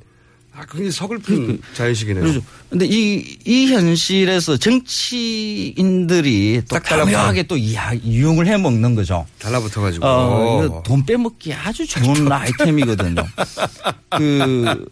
[0.54, 2.22] 아 굉장히 서글픈 자의식이네요.
[2.22, 2.42] 그렇죠.
[2.68, 6.78] 근데 이, 이 현실에서 정치인들이 또.
[6.78, 9.24] 교묘하게 또 이야- 이용을 해 먹는 거죠.
[9.38, 10.06] 달라붙어 가지고.
[10.06, 13.24] 어, 돈 빼먹기 아주 좋은 아이템이거든요.
[14.10, 14.84] 그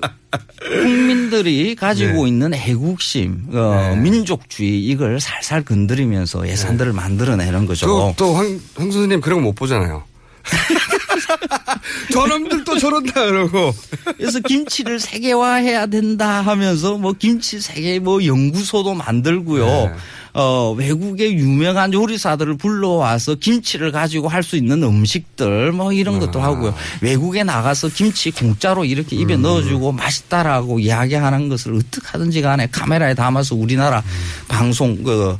[0.72, 2.28] 국민들이 가지고 네.
[2.28, 7.86] 있는 애국심, 어, 민족주의 이걸 살살 건드리면서 예산들을 만들어내는 거죠.
[7.86, 8.46] 또, 또 황,
[8.76, 10.04] 황 선생님 그런 거 못 보잖아요.
[12.12, 13.74] 저놈들 또 저런다 이러고.
[14.16, 19.64] 그래서 김치를 세계화해야 된다 하면서 뭐 김치 세계 뭐 연구소도 만들고요.
[19.66, 19.92] 네.
[20.32, 26.18] 어, 외국의 유명한 요리사들을 불러와서 김치를 가지고 할 수 있는 음식들 뭐 이런 아.
[26.20, 26.74] 것도 하고요.
[27.02, 29.42] 외국에 나가서 김치 공짜로 이렇게 입에 음.
[29.42, 34.04] 넣어주고 맛있다라고 이야기하는 것을 어떻게 하든지 간에 카메라에 담아서 우리나라 음.
[34.48, 35.38] 방송 그 어,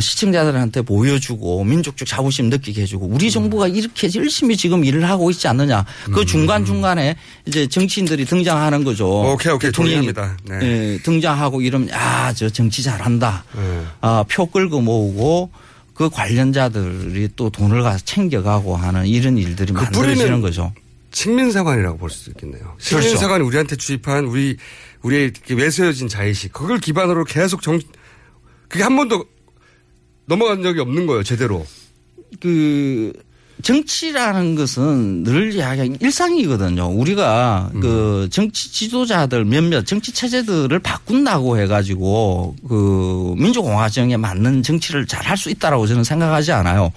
[0.00, 3.14] 시청자들한테 보여주고 민족적 자부심 느끼게 해주고 음.
[3.14, 5.84] 우리 정부가 이렇게 열심히 지금 일을 하고 있지 않느냐.
[6.12, 7.16] 그 중간 중간에
[7.46, 9.22] 이제 정치인들이 등장하는 거죠.
[9.22, 9.26] 음.
[9.30, 9.70] 오케이, 오케이.
[9.70, 10.36] 동의합니다.
[10.44, 10.58] 네.
[10.62, 13.44] 예, 등장하고 이러면 아저 정치 잘한다.
[13.54, 13.82] 네.
[14.00, 15.50] 아, 표 끌고 모으고
[15.94, 20.72] 그 관련자들이 또 돈을 가서 챙겨가고 하는 이런 일들이 그 만들어지는 거죠.
[21.12, 22.62] 식민사관이라고 볼 수 있겠네요.
[22.76, 23.00] 그렇죠.
[23.00, 24.56] 식민사관이 우리한테 주입한 우리
[25.02, 27.80] 우리의 외세어진 자의식 그걸 기반으로 계속 정
[28.68, 29.24] 그게 한 번도
[30.26, 31.64] 넘어간 적이 없는 거예요 제대로.
[32.40, 33.12] 그
[33.62, 36.88] 정치라는 것은 늘 이야기하는 일상이거든요.
[36.90, 37.80] 우리가 음.
[37.80, 45.36] 그 정치 지도자들 몇몇 정치 체제들을 바꾼다고 해가지고 그 민주공화 정에 맞는 정치를 잘 할
[45.38, 46.92] 수 있다라고 저는 생각하지 않아요.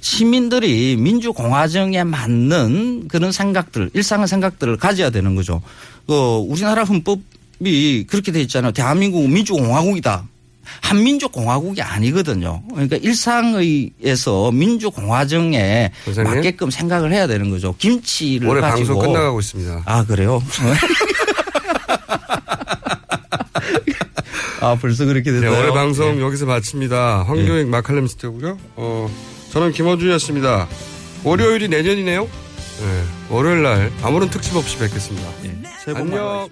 [0.00, 5.60] 시민들이 민주공화 정에 맞는 그런 생각들, 일상의 생각들을 가져야 되는 거죠.
[6.06, 8.72] 그 우리나라 헌법이 그렇게 돼 있잖아요.
[8.72, 10.26] 대한민국은 민주공화국이다.
[10.80, 12.62] 한민족 공화국이 아니거든요.
[12.70, 15.90] 그러니까 일상의에서 민족 공화정에?
[16.24, 17.74] 맞게끔 생각을 해야 되는 거죠.
[17.78, 19.82] 김치를 올해 가지고 방송 끝나가고 있습니다.
[19.84, 20.42] 아 그래요?
[24.60, 25.58] 아 벌써 그렇게 네, 됐어요.
[25.58, 27.24] 올해 방송 여기서 마칩니다.
[27.24, 28.58] 황교익 마칼렘 스트고요.
[28.76, 29.10] 어,
[29.52, 30.68] 저는 김원준이었습니다.
[31.24, 32.24] 월요일이 내년이네요.
[32.24, 35.28] 네, 월요일 날 아무런 특집 없이 뵙겠습니다.
[35.84, 36.48] 새해 복 많이 안녕.